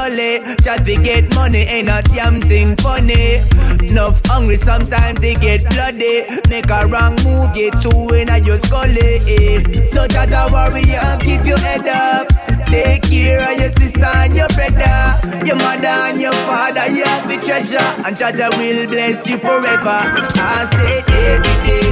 [0.00, 0.40] gully.
[0.62, 3.40] Just to get money ain't a damn thing funny.
[3.88, 6.24] Enough hungry sometimes they get bloody.
[6.48, 9.10] Make a wrong move, get two in a your scully.
[9.36, 9.62] Eh.
[9.92, 12.28] So Jah Jah warrior, keep your head up.
[12.66, 14.96] Take care of your sister and your brother,
[15.44, 16.86] your mother and your father.
[16.88, 19.98] You have the treasure, and Jah Jah will bless you forever.
[20.38, 20.96] I say
[21.28, 21.88] every day,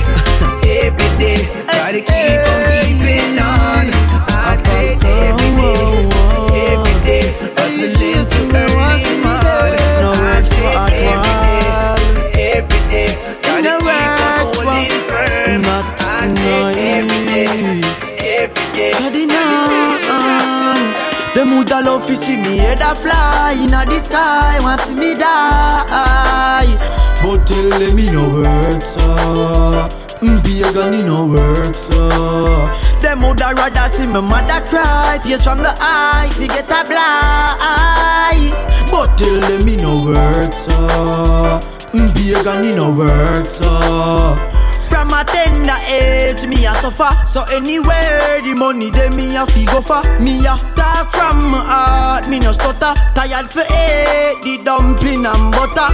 [0.86, 3.84] every day, gotta keep on keeping on.
[4.30, 5.97] I say every day,
[7.78, 9.78] hustling to earn the money.
[10.20, 11.00] I say every
[11.30, 11.86] day,
[12.58, 13.14] every day,
[18.94, 19.48] every day,
[22.16, 26.66] see me head a fly inna the sky, want see me die.
[27.22, 29.88] But tell me no work so,
[30.42, 32.08] big and me no work so.
[33.00, 38.52] Them woulda rather see me mother cry, tears from the eye, to get a blind.
[38.90, 41.60] But tell them me no work so,
[41.94, 44.36] mm, big and me no work so.
[44.88, 47.12] From a tender age, me a suffer.
[47.26, 50.02] So anywhere the money they me a fi go for.
[50.18, 52.94] Me a talk from my heart, me no stutter.
[53.14, 55.90] Tired for it, the dumpling and butter.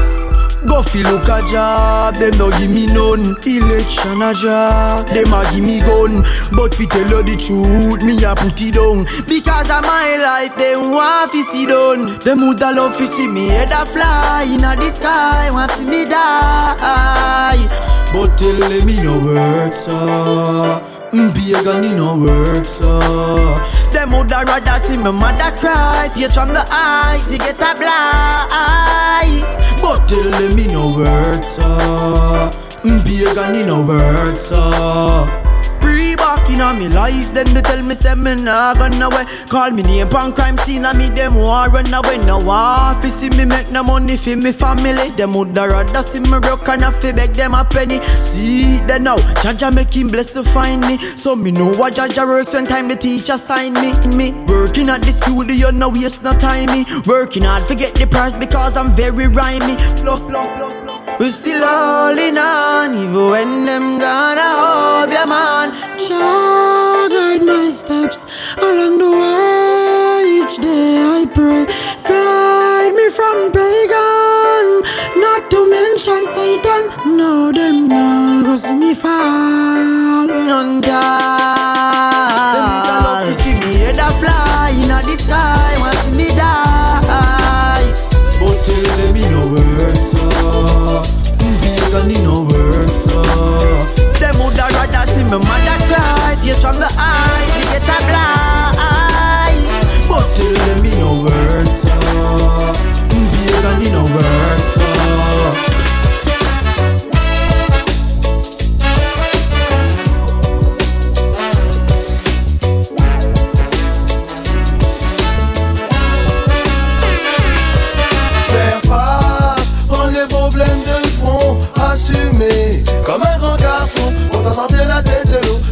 [0.67, 3.37] Go fi look a job, them no give me none.
[3.45, 6.25] Election a job, them a give me gun.
[6.57, 9.05] But fi tell you the truth, me a put it down.
[9.29, 12.19] Because of my life, them want fi see done.
[12.21, 16.05] Them woulda love fi see me head a fly inna the sky, want see me
[16.05, 17.59] die.
[18.13, 22.99] But tell them me no work so Big and me no work so.
[23.93, 26.11] Them woulda rather see me mother cry.
[26.13, 28.51] Tears from the eye, to get a blind
[29.81, 32.51] But tell them me no work so.
[32.85, 35.44] And me no work so
[35.95, 39.25] Free back in me life, then they tell me say me nah gone away.
[39.47, 42.19] Call me name on crime scene and me them want run away.
[42.27, 45.11] No fi see me make no money fi me family.
[45.11, 48.01] Them woulda rather see me broke and I fi beg them a penny.
[48.03, 50.99] See it then now, Jah Jah make him bless to find me.
[50.99, 53.93] So me know what Jah Jah works when time the teacher sign me.
[54.17, 56.85] Me working at the studio, no waste no time me.
[57.07, 59.77] Working hard, forget the price because I'm very rhymey.
[60.03, 60.84] Plus, plus, plus.
[61.21, 65.71] We still holding on, even when them gonna hope ya man.
[65.97, 68.27] Jah guide my steps
[68.59, 70.43] along the way.
[70.43, 71.67] Each day I pray,
[72.03, 74.83] guide me from pagan,
[75.23, 76.83] not to mention Satan.
[77.17, 82.25] No, them now see me fall on down.
[83.25, 86.64] Them see me head a fly inna the sky, want me die.
[91.95, 93.23] And me no work so
[94.19, 96.35] Them woulda rather see me mother cry.
[96.43, 98.84] Tears from the eye, to get a blind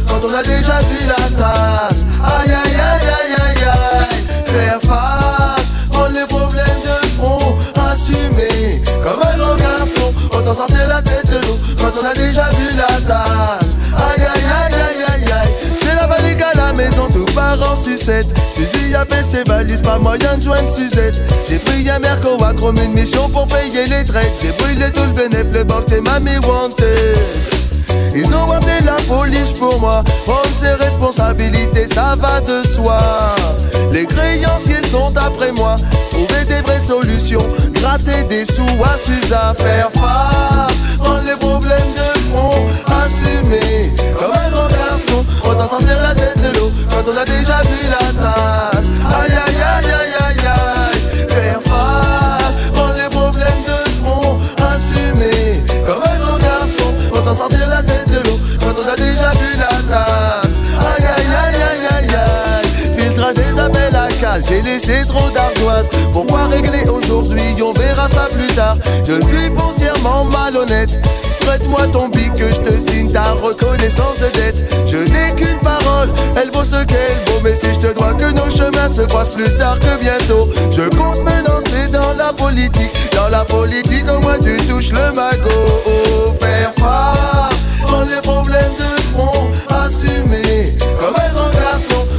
[0.07, 2.05] quand on a déjà vu la tasse.
[2.23, 4.45] Aïe aïe aïe aïe aïe aïe.
[4.45, 7.55] Faire face, prendre les problèmes de front,
[7.89, 10.13] assumer comme un grand garçon.
[10.33, 13.75] On doit sortir la tête de l'eau quand on a déjà vu la tasse.
[13.95, 15.49] Aïe aïe aïe aïe aïe aïe.
[15.81, 18.27] C'est la panique à la maison, tout part en sucette.
[18.51, 21.21] Suzy a fait ses valises, pas moyen de joindre Suzette.
[21.49, 24.33] J'ai pris un merco à Chrome, une mission pour payer les traites.
[24.41, 27.42] J'ai brûlé tout le bénéfice, le mamie wanted.
[28.15, 30.03] Ils ont appelé la police pour moi.
[30.25, 32.99] Prendre ses responsabilités, ça va de soi.
[33.91, 35.77] Les créanciers sont après moi.
[36.11, 40.77] Trouver des vraies solutions, gratter des sous à face.
[40.99, 42.65] Prendre les problèmes de front,
[43.03, 43.91] assumer.
[44.19, 47.79] Comme un grand garçon, autant sortir la tête de l'eau quand on a déjà vu
[47.89, 48.85] la tasse.
[49.09, 51.27] Aïe aïe aïe aïe aïe.
[51.29, 55.63] Faire face, prendre les problèmes de front, assumer.
[55.85, 56.93] Comme un grand garçon,
[57.35, 57.72] sortir la
[64.53, 65.89] j'ai laissé trop d'ardoises.
[66.11, 68.77] Pourquoi régler aujourd'hui, on verra ça plus tard.
[69.07, 70.89] Je suis foncièrement malhonnête.
[71.41, 74.55] Prête-moi ton pic que je te signe ta reconnaissance de dette.
[74.87, 77.41] Je n'ai qu'une parole, elle vaut ce qu'elle vaut.
[77.43, 80.83] Mais si je te dois que nos chemins se croisent plus tard que bientôt, je
[80.95, 82.91] compte me lancer dans la politique.
[83.15, 85.81] Dans la politique, au moins tu touches le magot.
[85.87, 92.12] Oh, faire face dans les problèmes de front, assumer comme un grand garçon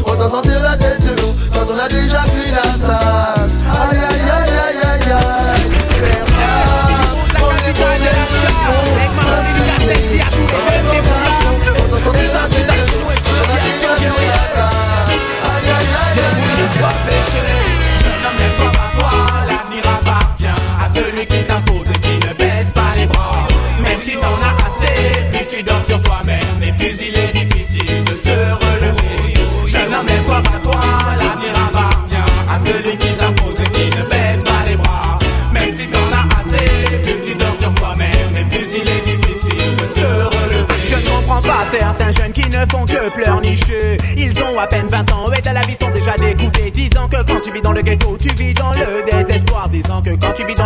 [1.69, 3.24] on a déjà vu la table.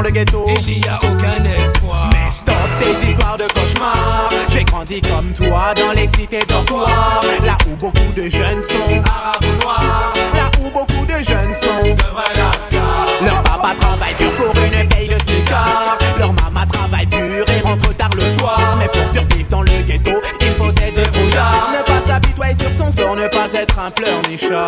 [0.02, 0.44] le ghetto.
[0.66, 2.10] Il n'y a aucun espoir.
[2.12, 4.30] Mais stop tes histoires de cauchemars.
[4.48, 7.22] J'ai grandi comme toi dans les cités dortoirs.
[7.44, 10.12] Là où beaucoup de jeunes sont arabes ou noirs.
[10.34, 15.08] Là où beaucoup de jeunes sont de vrais Leur papa travaille dur pour une paye
[15.08, 15.98] de smicard.
[16.18, 18.76] Leur maman travaille dur et rentre tard le soir.
[18.78, 21.72] Mais pour survivre dans le ghetto, il faut être débrouillard.
[21.72, 24.67] Ne pas s'habituer sur son sort, ne pas être un pleurnichard.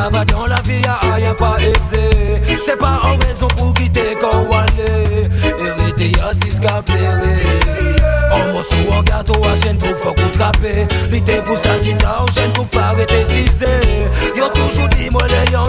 [0.00, 2.08] ça va dans la vie, ah, ah, y'a rien pas aisé.
[2.64, 5.28] C'est pas en raison pour quitter qu'on aller.
[5.44, 6.58] Hérité, y'a six
[8.32, 10.86] En morceau, en gâteau, à chaîne pour faut qu'on trapper.
[11.10, 13.66] L'idée pour sa guitare, en chaîne pour pas arrêter cisé.
[14.36, 15.66] Y'a toujours dit, moi, les y'en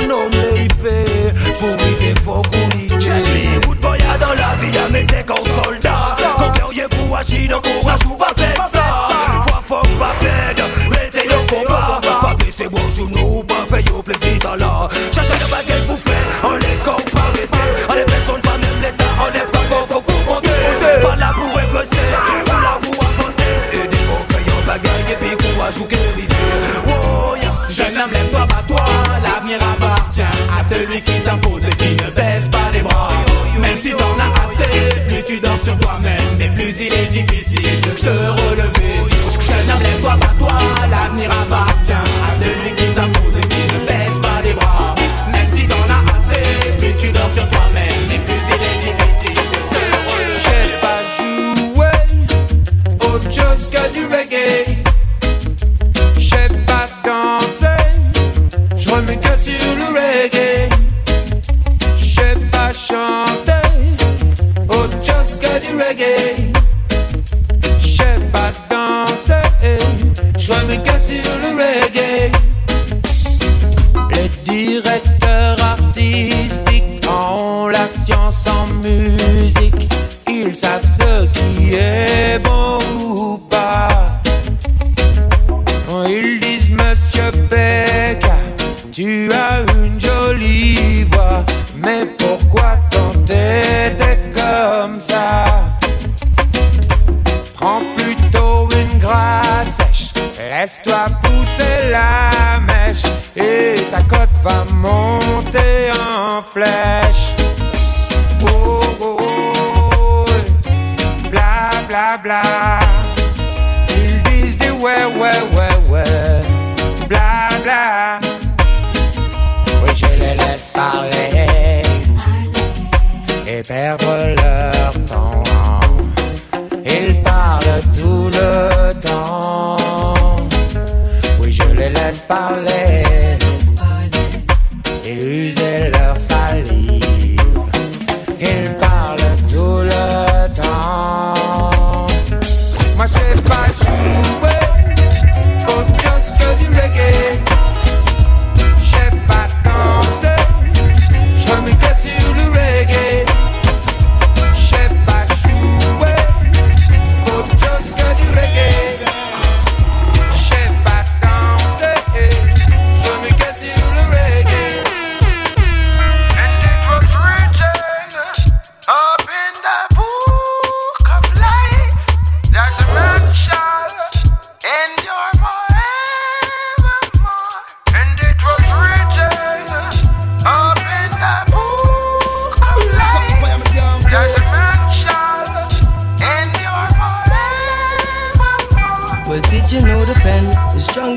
[35.61, 38.80] sur toi-même, mais plus il est difficile de se relever.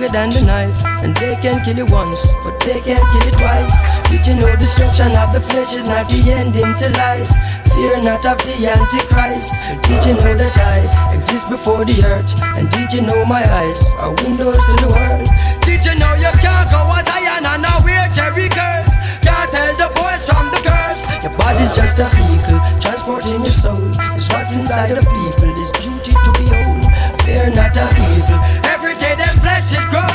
[0.07, 0.85] Stronger than the knife?
[1.03, 3.75] And they can kill you once, but they can't kill you twice.
[4.09, 7.29] Did you know destruction of the flesh is not the ending to life?
[7.75, 9.55] Fear not of the Antichrist.
[9.89, 12.31] Did you know that I exist before the earth?
[12.57, 15.27] And did you know my eyes are windows to the world?
[15.65, 18.95] Did you know you can't go as iron and now wear Jerry curse?
[19.25, 21.03] Can't tell the boys from the girls.
[21.25, 23.91] Your body's just a vehicle, transporting your soul.
[24.15, 26.85] It's what's inside of people, is beauty to behold.
[27.25, 28.64] Fear not of evil.
[28.85, 30.14] Every day them flesh is grown.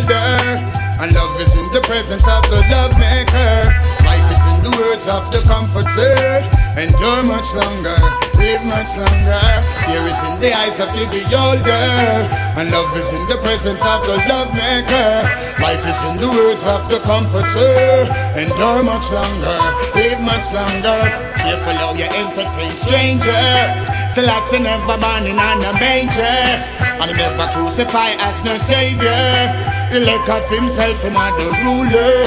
[0.00, 0.24] Beholder
[1.00, 5.08] And love is in the presence of the love maker Life is in the words
[5.08, 6.44] of the comforter.
[6.78, 7.96] Endure much longer,
[8.38, 9.44] live much longer.
[9.86, 11.88] Fear is in the eyes of the beholder.
[12.58, 15.26] And love is in the presence of the love maker
[15.60, 18.06] Life is in the words of the comforter.
[18.38, 19.58] Endure much longer,
[19.94, 21.00] live much longer.
[21.40, 23.42] Careful how you entertain stranger.
[24.10, 26.38] Still I see never born in a manger.
[27.02, 32.24] And never crucified as no savior He let God for himself him and the ruler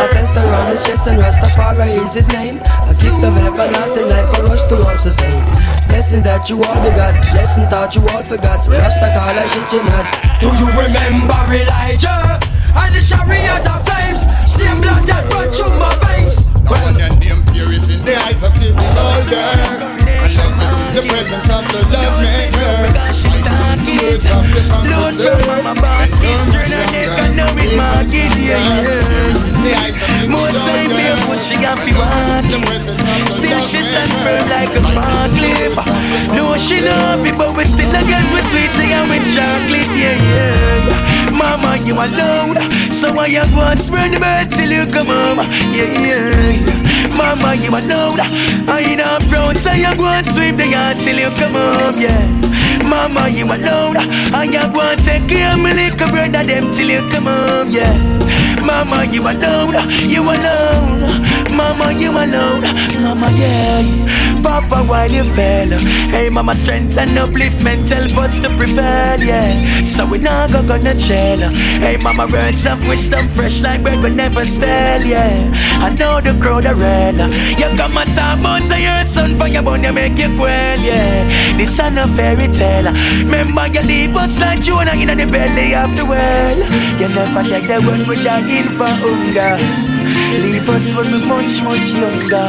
[0.00, 2.56] A fence around his chest and Rastafari is his name.
[2.88, 5.44] A gift of everlasting life for us to all sustain.
[5.92, 8.64] Blessing that you all begot, blessing thought you all forgot.
[8.64, 10.08] Rasta call a shit you not.
[10.40, 12.40] Do you remember Elijah
[12.80, 14.24] and the chariot of flames?
[14.48, 16.48] Same blood that run through my veins.
[16.64, 19.52] Now one your name fear is in the eyes of the beholder
[20.16, 23.31] And love is in the presence of the love maker
[23.82, 30.28] Of the comforter my her neck and it market, yeah, yeah.
[30.30, 32.62] More time barefoot, she got fi walking.
[33.26, 35.82] Still she stand firm like a forklift.
[36.34, 40.14] No, she love me, but we still a girl with sweet and with chocolate, yeah,
[40.14, 41.30] yeah.
[41.30, 42.56] Mama, you alone,
[42.92, 45.38] so I am going to spread the bird till you come home,
[45.74, 47.08] yeah, yeah.
[47.16, 48.20] Mama, you alone,
[48.68, 52.00] I not proud, so I am going to sweep the yard till you come home,
[52.00, 52.51] yeah.
[52.92, 53.96] Mama, you alone,
[54.34, 57.68] I am going to take care of my little brother them till you come home,
[57.72, 57.96] yeah.
[58.60, 59.74] Mama, you alone,
[60.10, 61.31] you alone.
[61.56, 62.62] Mama, you alone.
[63.02, 64.40] Mama, yeah.
[64.42, 65.68] Papa, while you fell.
[66.10, 69.82] Hey, mama, strength and upliftment help us to prevail, yeah.
[69.82, 71.48] So we not go gonna jail.
[71.80, 75.50] Hey, mama, words of wisdom fresh like bread will never stale, yeah.
[75.80, 77.16] I know the crowd are red.
[77.58, 80.80] You come and talk about to your son for your bone, you make you well,
[80.80, 81.56] yeah.
[81.56, 82.92] This is a fairy tale.
[83.24, 86.58] Remember, you leave us like Jonah in the belly of the well.
[87.00, 89.91] You never take the one with that in for hunger.
[90.62, 92.46] Leave us when we much, much younger.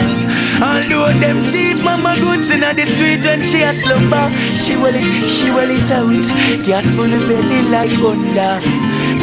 [0.61, 5.01] Although them teeth mama goods in the street when she a slumber, she will it,
[5.27, 6.63] she will it out.
[6.63, 8.61] Gas full of belly like Honda.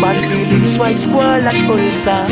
[0.01, 2.25] Bad feelings, white squall like ulcer.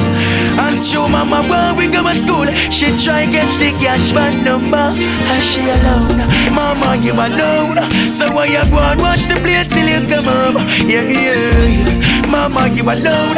[0.58, 4.76] And show mama when we go to school, she try catch the cash van number.
[4.76, 6.18] And she alone,
[6.54, 7.76] mama you alone.
[8.08, 10.56] So why you go and wash the plate till you come home?
[10.88, 12.26] Yeah, yeah, yeah.
[12.26, 13.36] Mama you alone.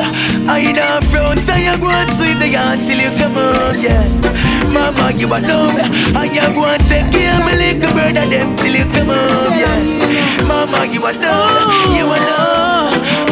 [0.49, 3.83] I not frown, so you go and sweep the yard till you come home.
[3.83, 4.07] Yeah,
[4.70, 5.74] mama you alone.
[6.14, 9.59] I you go and take care of my little brother them till you come home.
[9.59, 13.30] Yeah, mama you alone, you alone.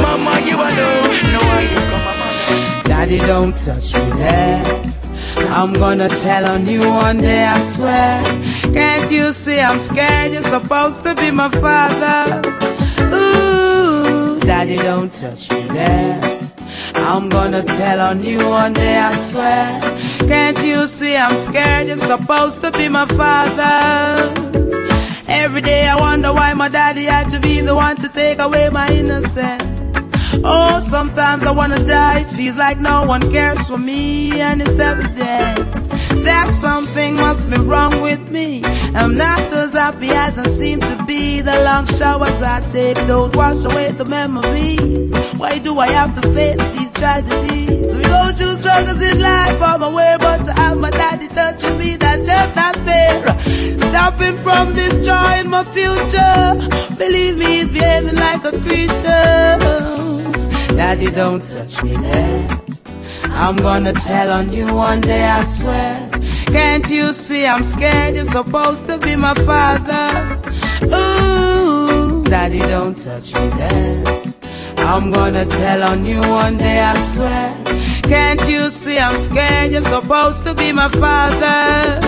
[0.49, 1.09] You alone.
[2.85, 4.65] Daddy, don't touch me there.
[5.51, 8.23] I'm gonna tell on you one day, I swear.
[8.73, 10.33] Can't you see I'm scared?
[10.33, 12.43] You're supposed to be my father.
[13.15, 16.41] Ooh, Daddy, don't touch me there.
[16.95, 19.81] I'm gonna tell on you one day, I swear.
[20.29, 21.89] Can't you see I'm scared?
[21.89, 24.33] You're supposed to be my father.
[25.29, 28.71] Every day I wonder why my daddy had to be the one to take away
[28.71, 29.68] my innocence.
[30.45, 32.21] Oh, sometimes I wanna die.
[32.21, 35.73] It feels like no one cares for me, and it's evident
[36.25, 38.63] that something must be wrong with me.
[38.95, 41.41] I'm not as happy as I seem to be.
[41.41, 45.13] The long showers I take don't wash away the memories.
[45.39, 47.97] Why do I have to face these tragedies?
[47.97, 51.97] We go through struggles in life, I'm aware, but to have my daddy touching me,
[51.97, 53.23] that's just not fair.
[53.89, 54.75] Stopping from
[55.41, 56.97] in my future.
[56.97, 60.18] Believe me, he's behaving like a creature.
[60.79, 62.61] Daddy, don't touch me there.
[63.25, 66.09] I'm gonna tell on you one day, I swear.
[66.47, 68.15] Can't you see I'm scared?
[68.15, 70.39] You're supposed to be my father.
[70.85, 74.05] Ooh, Daddy, don't touch me there.
[74.79, 77.49] I'm gonna tell on you one day, I swear.
[78.05, 79.73] Can't you see I'm scared?
[79.73, 82.01] You're supposed to be my father.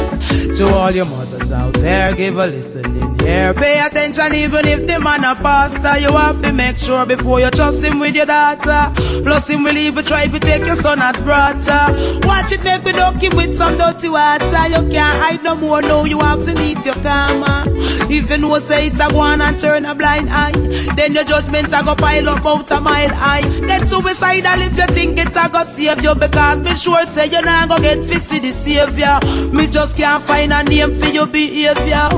[0.57, 3.53] To all your mothers out there, give a listening here.
[3.55, 5.99] Pay attention, even if the man a pastor.
[5.99, 8.93] You have to make sure before you trust him with your daughter.
[9.23, 12.21] Plus, him will even try to take your son as brother.
[12.27, 14.69] Watch it, make we don't keep with some dirty water.
[14.69, 17.65] You can't hide no more, no, you have to meet your karma.
[18.13, 20.53] If you say it's a one and turn a blind eye,
[20.97, 23.43] then your judgment a go pile up out a mile high.
[23.67, 27.45] Get suicidal if you think it's a go save you, because be sure say you're
[27.45, 29.19] not gonna get fishy the savior.
[29.53, 32.09] Me just can't find a name for your behavior.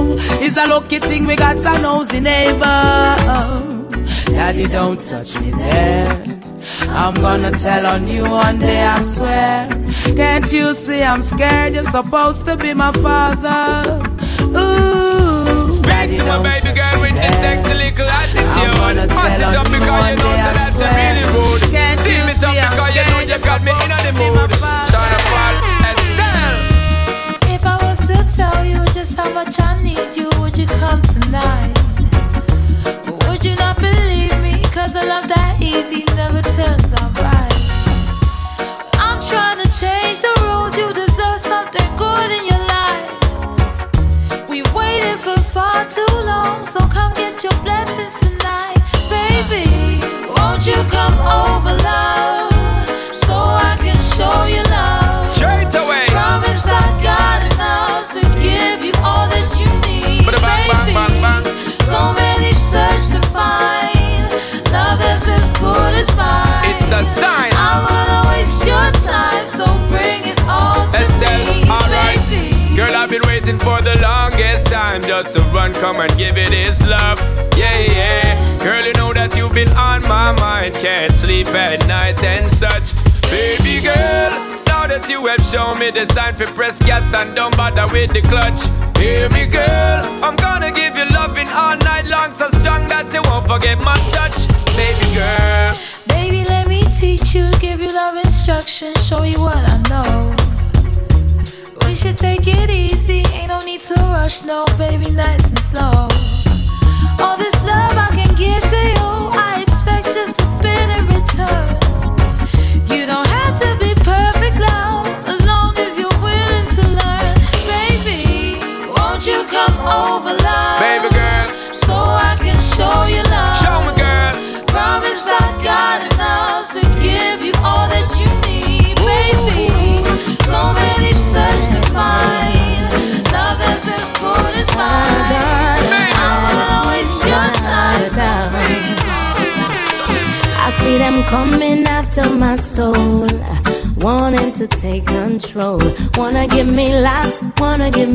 [0.44, 3.16] It's a lucky thing we got a nosy neighbor.
[4.34, 6.10] Daddy, don't touch me there.
[6.88, 9.68] I'm gonna tell on you one day, I swear.
[10.16, 11.74] Can't you see I'm scared?
[11.74, 14.00] You're supposed to be my father.
[14.42, 18.58] Ooh, Daddy, to my baby girl with this sexy little attitude.
[18.58, 20.74] I'm gonna tell it on up you because one you know day, I that that's
[20.74, 20.90] swear.
[20.98, 21.62] really rude.
[21.70, 23.30] Can't Steam you it up see I'm because you know scared?
[23.30, 24.50] you got me in the mood.
[24.58, 25.71] Fall
[42.46, 44.48] your life.
[44.48, 48.80] We waited for far too long so can get your blessings tonight.
[49.08, 49.64] Baby,
[50.36, 52.21] won't you come over, love?
[67.02, 67.52] A sign.
[67.54, 72.18] I wanna waste your time, so bring it all to Estelle, me, alright.
[72.30, 72.76] baby.
[72.76, 76.48] Girl, I've been waiting for the longest time just to run, come and give it
[76.48, 77.18] his love.
[77.56, 78.58] Yeah, yeah.
[78.58, 80.74] Girl, you know that you've been on my mind.
[80.74, 82.94] Can't sleep at night and such.
[83.30, 84.30] Baby girl,
[84.66, 88.12] now that you have shown me the sign for press gas and don't bother with
[88.12, 88.60] the clutch.
[88.98, 90.00] Hear me, girl.
[90.24, 93.96] I'm gonna give you loving all night long, so strong that you won't forget my
[94.12, 94.36] touch.
[94.76, 95.74] Baby girl.
[96.08, 100.36] Baby, let me teach you, give you love instruction, show you what I know.
[101.84, 106.21] We should take it easy, ain't no need to rush, no, baby, nice and slow.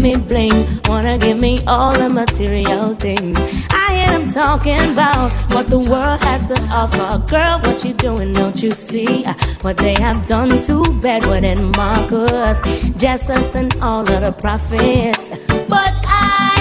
[0.07, 3.37] Me bling, wanna give me all the material things.
[3.71, 7.17] I hear them talking about what the world has to offer.
[7.29, 8.31] Girl, what you doing?
[8.31, 9.33] Don't you see uh,
[9.63, 12.57] what they have done to Bedward and Marcus,
[12.95, 15.25] Jesus, and all of the prophets?
[15.73, 16.55] But I,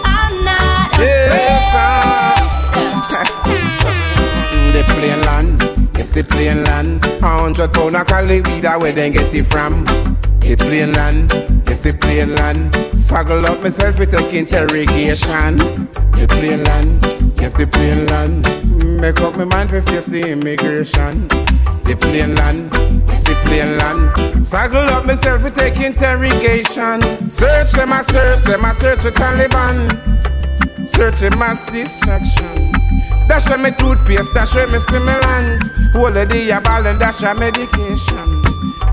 [0.05, 0.91] I'm not
[4.75, 5.60] The plain land,
[6.01, 7.05] it's the plain land.
[7.05, 9.85] A hundred pound of cali weed, a where they get it from.
[10.41, 11.31] The plain land,
[11.69, 12.73] it's the plain land.
[12.97, 15.57] Saggle up myself with a interrogation.
[16.17, 17.03] The plain land,
[17.39, 18.49] yes the plain land.
[19.01, 21.29] Make up my mind to face the immigration.
[21.85, 22.71] The plain land,
[23.11, 24.11] it's the plain land.
[24.43, 27.03] Saggle up myself with take interrogation.
[27.21, 29.87] Search them, I search them, I search for Taliban.
[30.89, 32.60] Searching mass distraction.
[33.31, 35.63] Dash a me toothpaste, dash a me stimulant.
[35.95, 38.43] Hold the day a ball and dash a medication.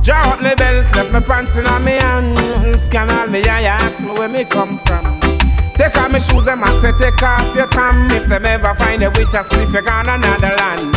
[0.04, 2.38] Draw out me belt, left me pants in me hand.
[2.78, 5.20] Scan all me eye, ask me where me come from.
[5.74, 8.06] Take off me shoes, them and say take off your tam.
[8.12, 10.94] If them ever find a way to split, you gone another land.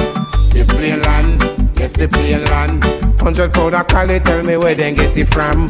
[0.52, 1.40] The plain land,
[1.78, 2.84] yes the plain land.
[3.20, 5.66] Hundred pound of cali, tell me where they get it from.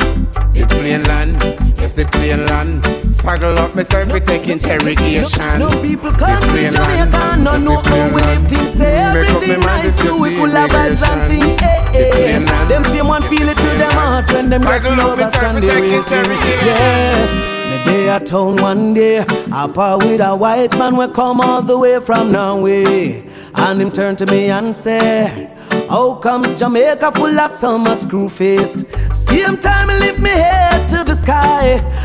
[0.52, 1.36] The plain land,
[1.78, 2.82] yes the plain land.
[3.14, 5.58] Saggle up myself, we take interrogation.
[5.58, 8.74] No people come to Jamaica, no know how we live things.
[8.74, 11.62] Say everything nice, do we full of vibes and things.
[11.94, 12.38] Eh.
[12.68, 16.02] Them same one feel it to them heart when them get you overstand the real
[16.02, 16.30] thing.
[16.66, 17.48] Yeah.
[17.70, 19.18] Me day at town one day,
[19.52, 23.22] up with a white man we come all the way from Norway,
[23.54, 25.56] and him turn to me and say.
[25.88, 28.84] How comes Jamaica full of so much screw face?
[29.12, 30.29] Same time I lift me to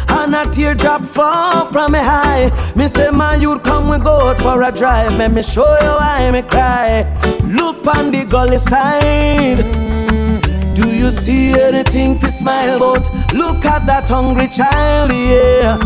[0.09, 2.51] And a teardrop fall from me high.
[2.75, 5.15] Me say my youth come we go out for a drive.
[5.17, 7.03] Let me show you why me cry.
[7.43, 9.63] Look on the gully side.
[10.75, 13.07] Do you see anything to smile about?
[13.33, 15.77] Look at that hungry child, yeah.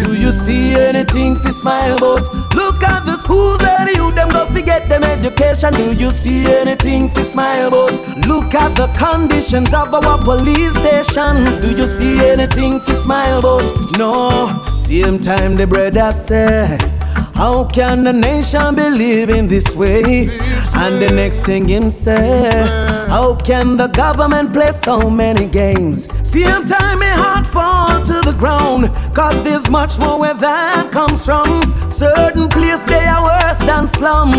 [0.00, 2.26] Do you see anything to smile about?
[2.54, 5.72] Look at the schools where you them go forget them education.
[5.72, 7.92] Do you see anything to smile about?
[8.26, 11.58] Look at the conditions of our police stations.
[11.60, 13.98] Do you see anything to smile about?
[13.98, 14.62] No.
[14.78, 16.95] Same time the brother say.
[17.36, 20.28] How can the nation be living this way?
[20.74, 22.66] And the next thing him say,
[23.08, 26.08] How can the government play so many games?
[26.26, 31.26] Same time my heart fall to the ground, cause there's much more where that comes
[31.26, 31.74] from.
[31.90, 34.30] Certain place they are worse than slum.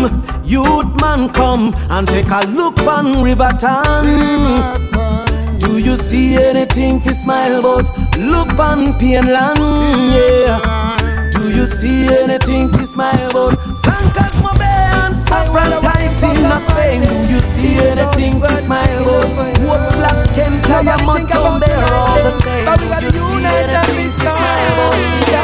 [0.42, 4.06] Youth man come and take a look on Riverton.
[5.60, 7.86] Do you see anything to smile about?
[8.18, 9.60] Look on Painland,
[10.12, 10.97] yeah.
[11.48, 13.58] Do you see anything to smile about?
[13.82, 17.00] Francas Mobe and Cyprus Heights in Spain.
[17.08, 19.58] Do you see anything to smile about?
[19.64, 22.66] What blacks can tell you Mountain, they're all the same.
[22.76, 25.37] Do you see anything to smile about?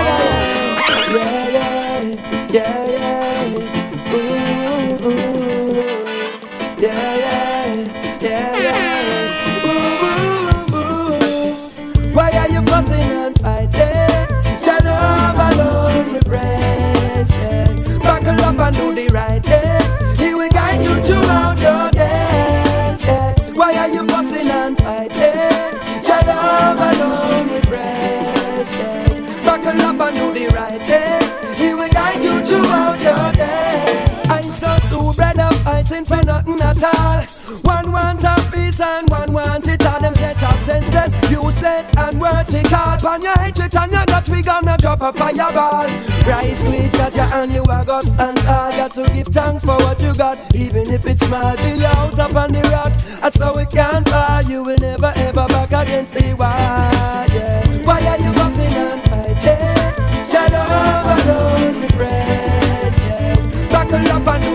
[26.90, 29.40] Up alone, we yeah.
[29.42, 31.56] Buckle up and do the right thing.
[31.56, 34.28] He will guide you throughout your days.
[34.28, 37.33] I saw two brother fighting for nothing at all.
[37.62, 40.00] One want a peace and one want it all.
[40.00, 43.08] Them set up senseless, useless and vertical.
[43.08, 45.86] On your hatred and your gut, we gonna drop a fireball.
[46.26, 48.70] Rise, we judge you and you are gonna stand tall.
[48.72, 51.56] Got to give thanks for what you got, even if it's small.
[51.56, 54.42] Build your house up on the rock, that's how it can fall.
[54.42, 56.48] You will never ever back against the wall.
[56.48, 57.84] Yeah.
[57.84, 59.84] Why are you fussing and fighting?
[60.30, 62.98] Shadow we praise.
[63.00, 63.68] Yeah.
[63.68, 64.53] Buckle up and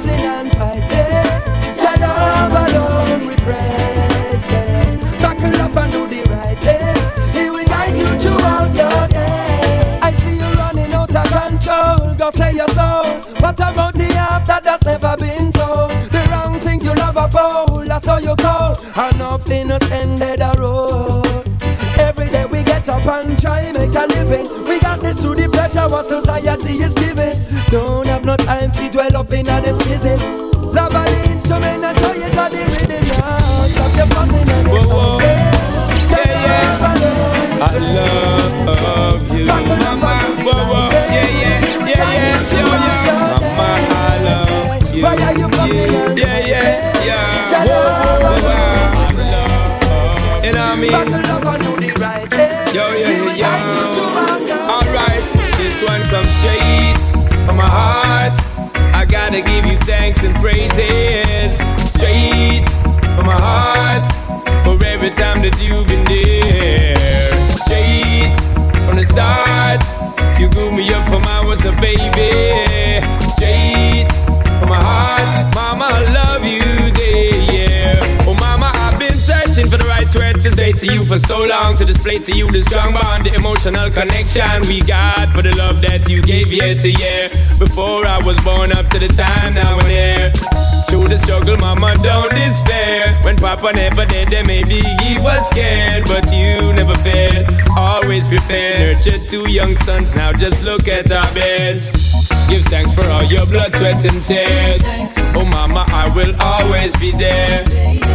[0.00, 1.30] fussing and fighting?
[2.02, 4.50] Up alone with praise.
[4.50, 5.18] Yeah.
[5.18, 7.32] Buckle up and do the right thing.
[7.32, 10.02] He will guide you throughout your days.
[10.02, 12.14] I see you running out of control.
[12.14, 13.04] Go say your soul.
[13.40, 15.90] What about the after that's never been told?
[16.10, 18.76] The wrong things you love about, that's how you call.
[18.96, 21.29] And nothing has ended the road.
[23.10, 24.46] And try make a living.
[24.64, 27.34] We got this through the pressure what society is giving.
[27.70, 30.18] Don't have no time to dwell up in a them season.
[30.70, 33.38] Love an instrument and play it on the rhythm now.
[33.38, 35.38] Stop your fussing and your fighting.
[36.10, 36.80] Yeah, yeah.
[37.62, 40.12] I love you, mama.
[40.44, 40.90] Whoa, whoa.
[40.90, 42.66] Yeah, yeah, yeah, yeah, yeah,
[43.06, 43.40] yeah.
[43.56, 45.02] Mama, I love you.
[45.02, 47.64] Why are you and Yeah, yeah, yeah.
[47.66, 48.58] Whoa, whoa, whoa.
[49.02, 51.39] I love you know what I mean?
[52.72, 54.74] Yo, yeah, will yeah, guide you throughout your yeah.
[54.78, 55.24] Alright,
[55.58, 56.94] this one comes straight
[57.44, 58.30] from my heart.
[58.94, 61.58] I gotta give you thanks and praises.
[61.90, 62.62] Straight
[63.16, 64.06] from my heart
[64.62, 66.94] for every time that you've been there.
[67.58, 68.38] Straight
[68.86, 69.82] from the start,
[70.38, 73.02] you grew me up from I was a baby.
[73.34, 74.06] Straight
[74.60, 76.49] from my heart, mama, I love you
[80.80, 84.62] to you for so long to display to you the strong bond, the emotional connection
[84.66, 87.28] we got for the love that you gave year to year.
[87.58, 90.32] Before I was born up to the time now there.
[90.88, 93.12] Through the struggle, mama, don't despair.
[93.22, 96.04] When papa never did, then maybe he was scared.
[96.06, 97.46] But you never failed,
[97.76, 98.96] always prepared.
[98.96, 101.92] Nurtured two young sons, now just look at our beds.
[102.48, 105.29] Give thanks for all your blood, sweat, and tears.
[105.34, 107.62] Oh, mama, I will always be there.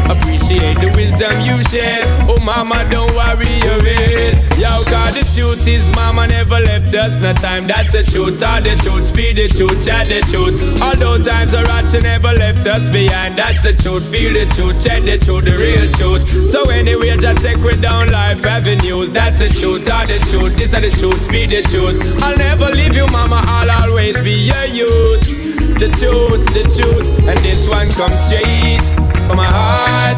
[0.06, 2.06] Appreciate the wisdom you shared.
[2.30, 4.36] Oh, mama, don't worry your head.
[4.60, 7.22] Yo, cause the truth is, mama never left us.
[7.22, 8.42] No time, that's the truth.
[8.44, 10.82] All the truth, speed the truth, chat the truth.
[10.82, 13.38] Although times are hard, she never left us behind.
[13.38, 16.52] That's the truth, feel the truth, check the truth, the real truth.
[16.52, 19.14] So anyway, just take we down life avenues.
[19.14, 20.56] That's the truth, all the truth.
[20.58, 22.24] This is the truth, speed the truth.
[22.24, 23.42] I'll never leave you, mama.
[23.46, 28.82] I'll always be your youth the truth, the truth, and this one comes straight
[29.28, 30.18] from my heart.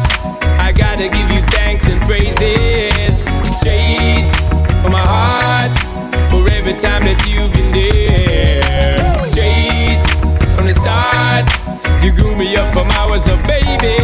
[0.60, 3.22] I gotta give you thanks and praises,
[3.58, 4.28] straight
[4.80, 5.74] from my heart,
[6.30, 8.96] for every time that you've been there.
[9.26, 10.02] Straight
[10.54, 11.46] from the start,
[12.04, 13.98] you grew me up from hours of baby.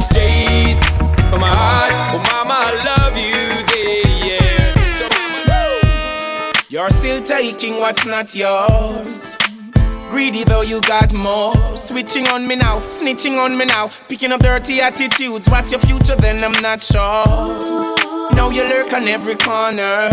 [0.00, 0.80] Straight
[1.28, 4.40] from my heart, oh mama, I love you, dear.
[6.70, 9.36] You're still taking what's not yours.
[10.14, 11.76] Greedy though you got more.
[11.76, 13.90] Switching on me now, snitching on me now.
[14.08, 15.50] Picking up dirty attitudes.
[15.50, 16.38] What's your future then?
[16.44, 17.26] I'm not sure.
[18.30, 20.10] Now you lurk on every corner.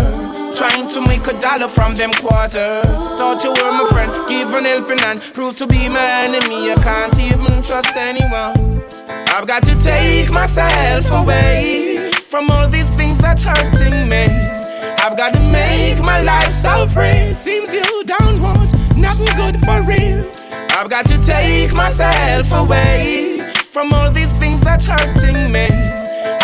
[0.58, 2.84] Trying to make a dollar from them quarters.
[3.20, 5.22] Thought you were my friend, give an helping hand.
[5.34, 8.82] Prove to be my enemy, I can't even trust anyone.
[9.28, 14.26] I've got to take myself away from all these things that's hurting me.
[15.04, 17.36] I've got to make my life so free.
[17.36, 18.71] Seems you don't want
[19.02, 20.30] nothing good for real.
[20.78, 23.40] I've got to take myself away
[23.72, 25.68] from all these things that's hurting me.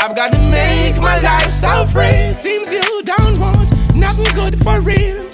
[0.01, 2.34] I've got to make my life so free.
[2.34, 5.29] Seems you don't want nothing good for real.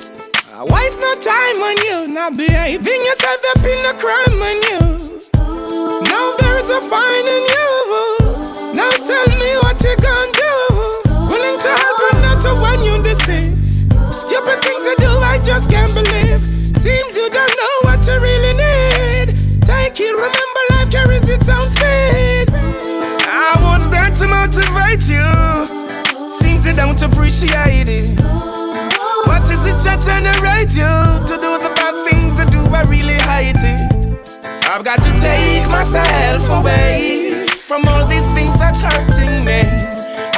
[0.51, 4.83] Uh, waste no time on you, not behaving yourself up in a crime on you.
[6.11, 8.73] Now there's a fine in you.
[8.75, 10.55] Now tell me what you gonna do.
[11.31, 13.55] Willing to help and not to want you see.
[14.11, 16.52] Stupid things you do, I just can't believe.
[17.13, 19.61] Seems you don't know what you really need.
[19.67, 22.49] Take it, remember life carries its own speed.
[23.29, 26.31] I was there to motivate you.
[26.31, 28.19] Seems you don't appreciate it.
[29.27, 30.89] What is it that generate you
[31.29, 32.57] to do the bad things that do?
[32.73, 34.33] I really hate it.
[34.65, 39.61] I've got to take myself away from all these things that's hurting me.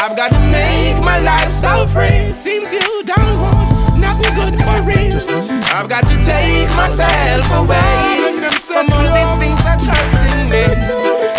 [0.03, 2.33] I've got to make my life so free.
[2.33, 3.74] Seems you don't want
[4.35, 5.15] good for real.
[5.73, 10.63] I've got to take myself away from all these things that's hurting me.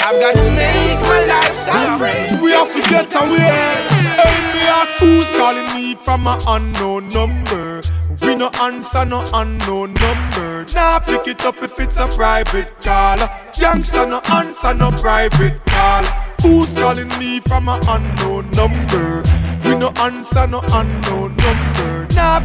[0.07, 2.43] I've got to make my life so free.
[2.43, 3.77] We have to get away.
[4.17, 7.83] Hey, me ask who's calling me from an unknown number.
[8.23, 10.65] We no answer no unknown number.
[10.75, 13.19] Nah, pick it up if it's a private call.
[13.59, 16.05] Youngster no answer no private call.
[16.43, 19.23] Who's calling me from an unknown number?
[19.65, 21.76] We no answer no unknown number.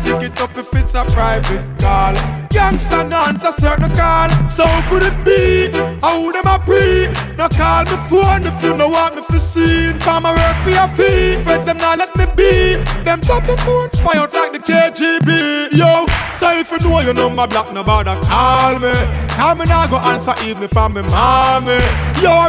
[0.03, 2.13] Pick it up if it's a private call.
[2.51, 4.29] Youngster no answer certain call.
[4.49, 5.69] So could it be?
[6.01, 7.07] How them a pre?
[7.37, 9.99] No call me phone if you no want me for seen.
[9.99, 11.43] Farmer work for your feet.
[11.43, 12.75] Friends them not let me be.
[13.03, 15.71] Them top of phone spy out like the KGB.
[15.77, 18.93] Yo, so if you know your number block, no bother call me.
[19.29, 21.79] Call me now go answer even if I'm me mommy.
[22.21, 22.40] Yo,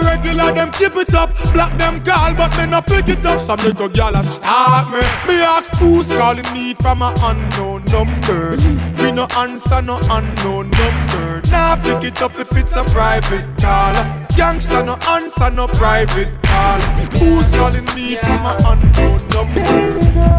[0.42, 1.30] a regular them keep it up.
[1.52, 3.40] Block them call, but me no pick it up.
[3.40, 5.00] Some little girl a stop me.
[5.28, 8.56] Me ask who's calling me from an unknown number.
[9.02, 11.42] We no answer no unknown number.
[11.50, 13.94] Nah, pick it up if it's a private call.
[14.36, 16.80] Youngster no answer no private call.
[17.18, 19.62] Who's calling me from an unknown number?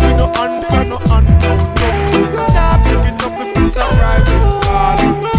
[0.01, 2.35] We no answer no unknown number.
[2.53, 5.32] Nah, pick it up if it's a private call.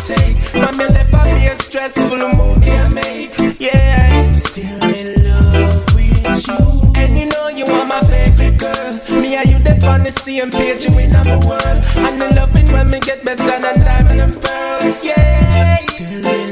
[0.00, 0.38] Heartache.
[0.38, 3.36] From your left, I be a stressful move I make.
[3.60, 6.92] Yeah, still in love with you.
[6.96, 9.20] And you know you are my favorite girl.
[9.20, 11.84] Me and you dip on the same page, you in my world.
[11.96, 15.04] And the loving when me get better than diamond and pearls.
[15.04, 16.49] Yeah, still in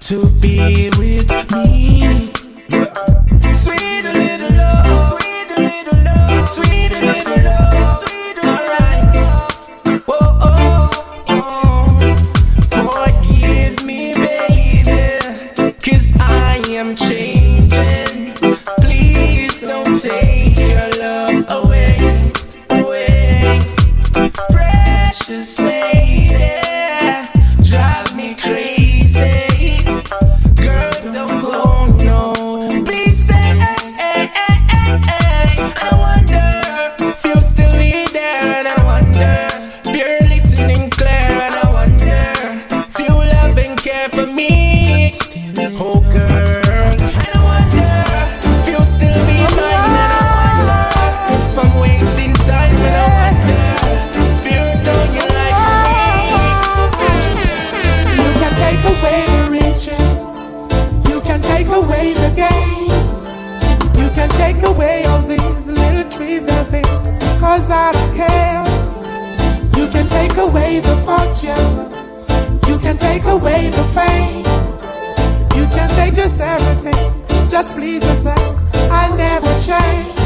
[0.00, 2.35] to be with me.
[70.56, 71.90] Away the fortune.
[72.68, 74.44] You can take away the fame.
[75.56, 77.48] You can take just everything.
[77.48, 78.56] Just please yourself.
[78.90, 80.25] I never change.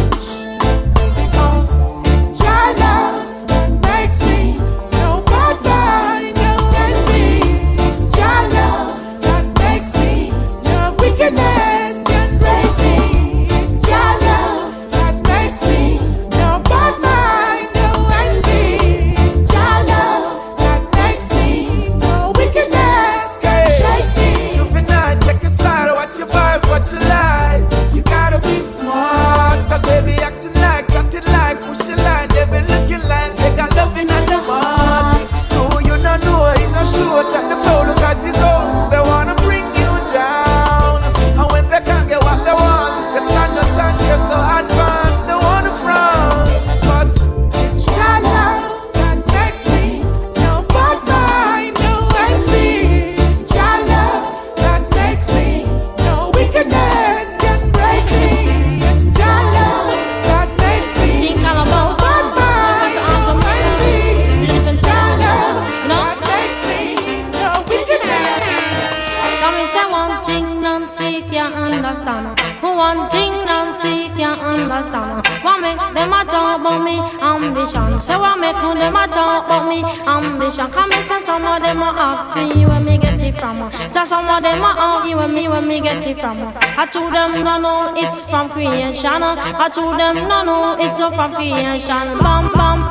[80.51, 80.71] Ambition?
[80.73, 83.71] Come and say some of them ask me where me get it from.
[83.93, 86.53] Just some of them argue with me where me get it from.
[86.57, 89.23] I told them no no it's from creation.
[89.23, 92.19] I told them no no it's from creation.
[92.19, 92.90] Bam bam.